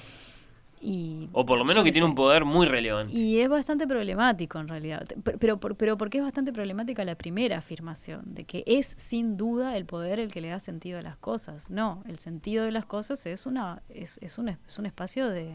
[0.84, 2.10] Y, O por lo menos que qué tiene sé.
[2.10, 3.14] un poder muy relevante.
[3.16, 5.06] Y es bastante problemático en realidad.
[5.38, 9.76] Pero, por- pero porque es bastante problemática la primera afirmación, de que es sin duda
[9.76, 11.70] el poder el que le da sentido a las cosas.
[11.70, 15.54] No, el sentido de las cosas es, una, es, es, un, es un espacio de,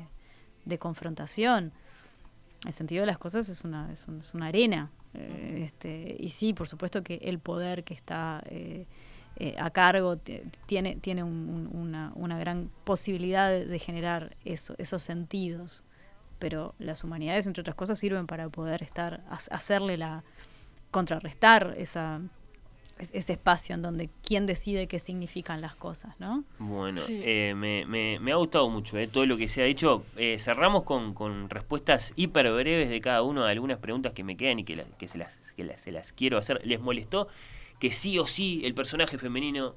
[0.63, 1.73] de confrontación.
[2.65, 4.89] El sentido de las cosas es una, es un- es una arena.
[5.13, 8.85] Eh, este, y sí, por supuesto que el poder que está eh,
[9.39, 14.35] eh, a cargo t- tiene, tiene un- un- una, una gran posibilidad de, de generar
[14.45, 15.83] eso, esos sentidos.
[16.39, 20.23] Pero las humanidades, entre otras cosas, sirven para poder estar, ha- hacerle la,
[20.91, 22.21] contrarrestar esa,
[22.99, 26.43] es- ese espacio en donde quién decide qué significan las cosas, ¿no?
[26.59, 27.19] Bueno, Sí.
[27.23, 30.03] eh, me, me- me ha gustado mucho eh, todo lo que se ha dicho.
[30.15, 34.37] Eh, cerramos con, con respuestas hiper breves de cada uno a algunas preguntas que me
[34.37, 36.61] quedan y que, la- que, se, las, que se las quiero hacer.
[36.65, 37.27] ¿Les molestó
[37.79, 39.75] que sí o sí el personaje femenino,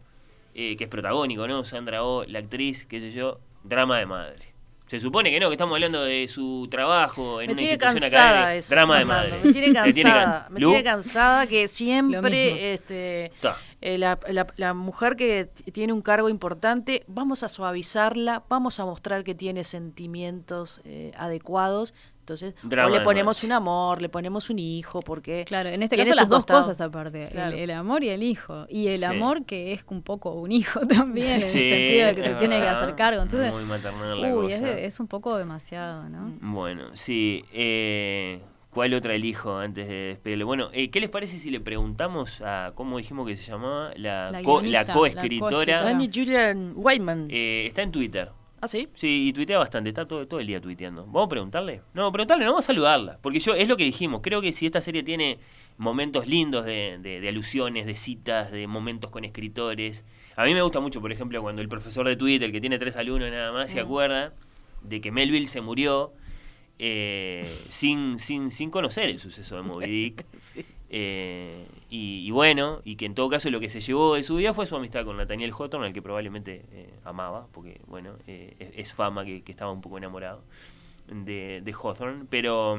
[0.54, 1.64] eh, que es protagónico, ¿no?
[1.64, 4.50] Sandra Oh, la actriz, qué sé yo, drama de madre?
[4.88, 8.00] Se supone que no, que estamos hablando de su trabajo en Me una tiene institución
[8.10, 8.54] cansada académica.
[8.56, 8.74] eso.
[8.74, 9.32] drama de madre.
[9.44, 10.46] Me tiene ¿Te can- cansada.
[10.50, 10.68] Me Lu?
[10.70, 13.56] tiene cansada que siempre este, Ta.
[13.80, 18.84] eh, la, la- la mujer que tiene un cargo importante, vamos a suavizarla, vamos a
[18.84, 21.94] mostrar que tiene sentimientos eh, adecuados.
[22.30, 25.96] Entonces, Drama o le ponemos un amor, le ponemos un hijo, porque Claro, en este
[25.96, 27.56] caso las dos cosas aparte, el- Claro.
[27.56, 28.66] el, amor y el hijo.
[28.68, 29.04] Y el Sí.
[29.04, 32.38] amor que es un poco un hijo también, en el sentido de que se es
[32.38, 33.22] tiene que hacer cargo.
[33.22, 34.74] Entonces, Muy maternal la uy, es, cosa.
[34.74, 36.32] de- es un poco demasiado, ¿no?
[36.40, 37.44] Bueno, sí.
[37.52, 38.40] Eh,
[38.72, 40.44] ¿Cuál otra elijo antes de despedirle?
[40.44, 43.90] Bueno, eh, ¿qué les parece si le preguntamos a, ¿cómo dijimos que se llamaba?
[43.96, 44.94] La, La co- coescritora.
[44.94, 45.82] coescritora.
[45.82, 47.26] Danny Julian Whiteman.
[47.32, 48.30] eh, está en Twitter.
[48.62, 48.88] ¿Ah, sí?
[48.94, 51.06] Sí, y tuitea bastante, está todo, todo el día tuiteando.
[51.06, 51.80] ¿Vamos a preguntarle?
[51.94, 53.18] No, preguntarle, no, vamos a saludarla.
[53.22, 55.38] Porque yo, es lo que dijimos, creo que si esta serie tiene
[55.78, 60.04] momentos lindos de, de- de alusiones, de citas, de momentos con escritores.
[60.36, 62.78] A mí me gusta mucho, por ejemplo, cuando el profesor de Twitter, el que tiene
[62.78, 64.34] tres alumnos nada más, se acuerda
[64.82, 66.12] de que Melville se murió
[66.78, 70.26] eh, sin, sin, sin conocer el suceso de Moby Dick.
[70.38, 70.64] Sí.
[70.92, 74.36] Eh, y, y bueno, y que en todo caso lo que se llevó de su
[74.36, 78.56] vida fue su amistad con Nathaniel Hawthorne, al que probablemente eh, amaba, porque bueno, eh,
[78.58, 80.42] es, es fama que, que estaba un poco enamorado
[81.06, 82.76] de, de Hawthorne, pero,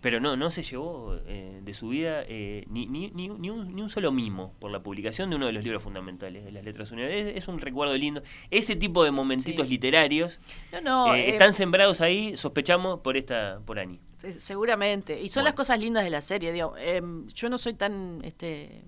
[0.00, 3.40] pero no, no se llevó de su vida ni, ni, ni, un-
[3.74, 6.64] ni un, solo mimo por la publicación de uno de los libros fundamentales de las
[6.64, 7.10] letras unidas.
[7.12, 8.22] Es, es un recuerdo lindo.
[8.50, 9.72] Ese tipo de momentitos Sí.
[9.72, 10.38] literarios
[10.72, 11.14] No, no.
[11.14, 13.98] están sembrados ahí, sospechamos, por esta por Ani.
[14.24, 15.20] Eh, Seguramente.
[15.20, 15.48] Y son Bueno.
[15.50, 16.52] las cosas lindas de la serie.
[16.52, 18.82] Digo, Em, yo no soy tan este,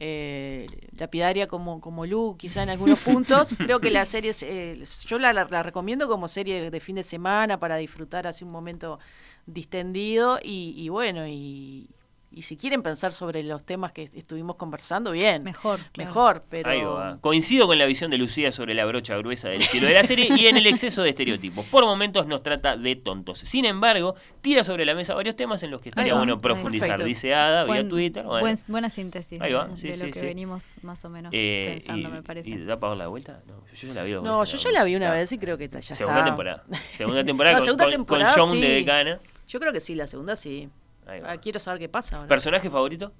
[0.00, 3.54] eh, lapidaria como, como Lu, quizá en algunos puntos.
[3.56, 7.02] Creo que la serie, eh, yo la, la- la recomiendo como serie de fin de
[7.02, 8.98] semana para disfrutar así un momento
[9.46, 10.38] distendido.
[10.42, 11.88] Y, y bueno, y,
[12.36, 15.42] y si quieren pensar sobre los temas que estuvimos conversando, bien.
[15.44, 16.10] Mejor, claro.
[16.10, 16.68] Mejor, pero...
[16.70, 17.18] Ahí va.
[17.20, 20.28] Coincido con la visión de Lucía sobre la brocha gruesa del estilo de la serie
[20.36, 21.64] y en el exceso de estereotipos.
[21.66, 23.38] Por momentos nos trata de tontos.
[23.40, 26.88] Sin embargo, tira sobre la mesa varios temas en los que estaría bueno profundizar.
[26.88, 27.06] Perfecto.
[27.08, 28.24] Dice Ada vía Buen- Twitter.
[28.24, 28.40] bueno.
[28.40, 30.26] buen- buena síntesis Ahí va, de, sí, lo sí, que sí.
[30.26, 32.48] venimos más o menos Eh, pensando, y, me parece.
[32.50, 33.40] ¿Y da para dar la vuelta?
[33.46, 35.38] No, yo ya la vi dos No, veces, yo ya la vi una vez y
[35.38, 36.24] creo que ya Segunda está.
[36.30, 36.64] temporada.
[36.92, 39.20] Segunda temporada, No, con, segunda con- temporada, con John de decana.
[39.46, 40.68] Yo creo que sí, la segunda sí.
[41.06, 42.28] Ah, quiero saber qué pasa ahora.
[42.28, 43.12] ¿Personaje favorito?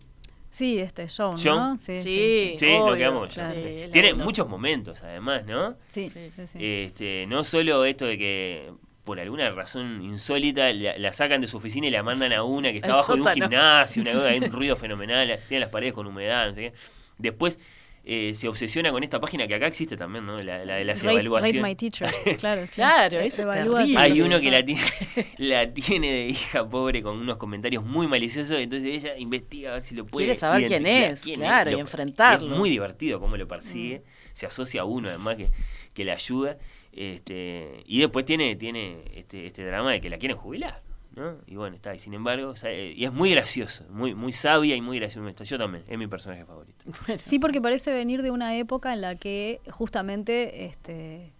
[0.51, 1.57] Sí, este John, John.
[1.73, 1.79] ¿no?
[1.79, 2.57] Sí, sí.
[2.59, 3.35] Sí, obvio, quedamos.
[3.35, 3.55] claro.
[3.55, 4.25] Sí, Tiene uno.
[4.25, 5.77] muchos momentos, además, ¿no?
[5.89, 6.31] Sí, Sí.
[6.31, 6.59] sí.
[6.61, 8.73] Este, no solo esto de que
[9.03, 12.71] por alguna razón insólita la, la sacan de su oficina y la mandan a una
[12.71, 15.93] que está abajo de un gimnasio, una cosa, hay un ruido fenomenal, tiene las paredes
[15.93, 16.73] con humedad, no sé qué.
[17.19, 17.59] Después
[18.07, 20.37] eh, se obsesiona con esta página que acá existe también, ¿no?
[20.39, 21.61] La, la de las Rate, evaluaciones.
[21.63, 22.67] rate my teachers, claro.
[22.67, 22.75] sí.
[22.75, 24.83] Claro, eso es evalúa Hay uno que la tiene,
[25.39, 29.83] la tiene de hija pobre con unos comentarios muy maliciosos, entonces ella investiga a ver
[29.83, 32.49] si lo puede Quiere saber quién es, quién claro, y Lo- enfrentarlo.
[32.49, 32.53] Mm.
[32.53, 34.03] Es muy divertido cómo lo persigue,
[34.35, 35.49] se asocia a uno además que,
[35.95, 36.59] que le ayuda,
[36.93, 40.83] este, y después tiene, tiene este, este drama de que la quieren jubilar.
[41.15, 41.37] ¿No?
[41.47, 44.81] Y bueno, está, y sin embargo, eh, y es muy gracioso, muy, muy sabia y
[44.81, 45.45] muy gracioso.
[45.45, 46.85] Yo también, es mi personaje favorito.
[47.25, 51.34] Sí, porque parece venir de una época en la que justamente este,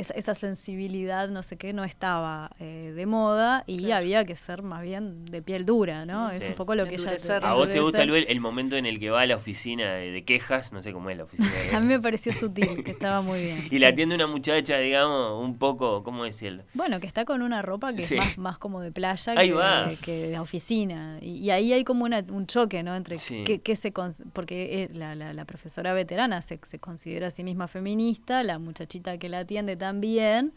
[0.00, 3.96] esa, esa sensibilidad, no sé qué, no estaba eh, de moda y Claro.
[3.96, 6.30] había que ser más bien de piel dura, ¿no?
[6.30, 7.02] Es un poco lo que ella...
[7.12, 7.44] Endurecer.
[7.44, 10.10] ¿A vos te gusta el, el momento en el que va a la oficina de,
[10.10, 10.72] de quejas?
[10.72, 13.42] No sé cómo es la oficina de A mí me pareció sutil, que estaba muy
[13.42, 13.56] bien.
[13.70, 13.92] Y la sí.
[13.92, 16.62] atiende una muchacha, digamos, un poco, ¿cómo decirlo?
[16.74, 18.14] Bueno, que está con una ropa que Sí.
[18.16, 19.90] es más, más como de playa Ahí que, va.
[20.02, 21.18] que de oficina.
[21.20, 22.94] Y, y ahí hay como una- un choque, ¿no?
[22.96, 23.44] Entre Sí.
[23.44, 23.92] qué, qué se...
[23.92, 28.42] cons- Porque eh, la, la- la profesora veterana se, se considera a sí misma feminista,
[28.42, 30.52] la muchachita que la atiende también,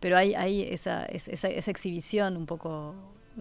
[0.00, 2.94] pero hay, hay esa, es- esa, esa exhibición un poco...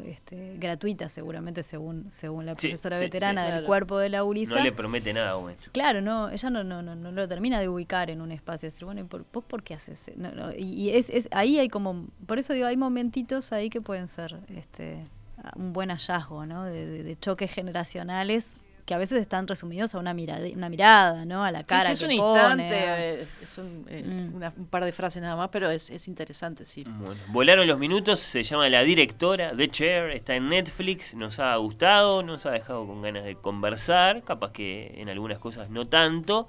[0.06, 3.68] este, gratuita seguramente según según la profesora sí, veterana sí, del claro.
[3.68, 5.72] cuerpo de la ULISA No le promete nada a un maestro.
[5.72, 8.68] Claro, no, ella no, no, no, no lo termina de ubicar en un espacio.
[8.70, 10.00] Decir, bueno, ¿y por, ¿vos por qué haces?
[10.16, 13.70] No, no, y y es, es, ahí hay como, por eso digo, hay momentitos ahí
[13.72, 15.04] que pueden ser este,
[15.56, 16.64] un buen hallazgo, ¿no?
[16.66, 18.58] De, de- de choques generacionales
[18.88, 21.44] que a veces están resumidos a una mirada, una mirada ¿no?
[21.44, 24.04] A la Sí, cara sí, es que un pone, instante, a- eh, es un, eh,
[24.32, 24.36] Mm.
[24.36, 26.86] una- un par de frases nada más, pero es, es interesante, sí.
[26.88, 31.54] Bueno, volaron los minutos, se llama La Directora, The Chair, está en Netflix, nos ha
[31.58, 36.48] gustado, nos ha dejado con ganas de conversar, capaz que en algunas cosas no tanto,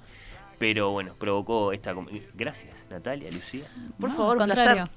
[0.57, 1.93] pero bueno, provocó esta...
[2.35, 3.65] Gracias, Natalia, Lucía.
[3.99, 4.87] Por No, favor, placer.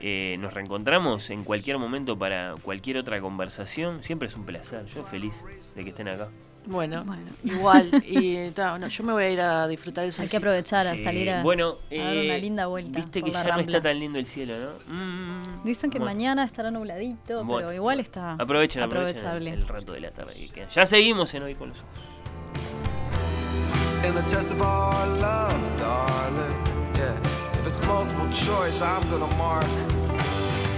[0.00, 5.04] Eh, nos reencontramos en cualquier momento para cualquier otra conversación, siempre es un placer, yo
[5.04, 5.32] feliz
[5.76, 6.28] de que estén acá.
[6.70, 7.22] Bueno, Bueno.
[7.44, 7.90] igual.
[8.06, 10.30] Y ta, no, yo me voy a ir a disfrutar el Hay solcito.
[10.30, 12.98] que aprovechar a Sí, salir a, bueno, a dar una eh, linda vuelta.
[13.00, 13.62] Viste que ya no Rambla.
[13.66, 14.94] está tan lindo el cielo, ¿no?
[14.94, 16.12] Mm, Dicen que bueno.
[16.14, 19.50] mañana estará nubladito, Bueno, pero igual está Aprovechen, aprovechen aprovechable.
[19.50, 20.68] el, el rato de la tarde que queda.
[20.68, 21.88] Ya seguimos en Hoy con los Ojos.
[24.06, 26.54] in the test of our love, darling.
[26.94, 27.14] Yeah,
[27.60, 29.66] if it's multiple choice, I'm gonna mark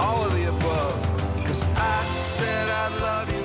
[0.00, 0.94] all of the above.
[1.46, 3.44] Cause I said I'd love you.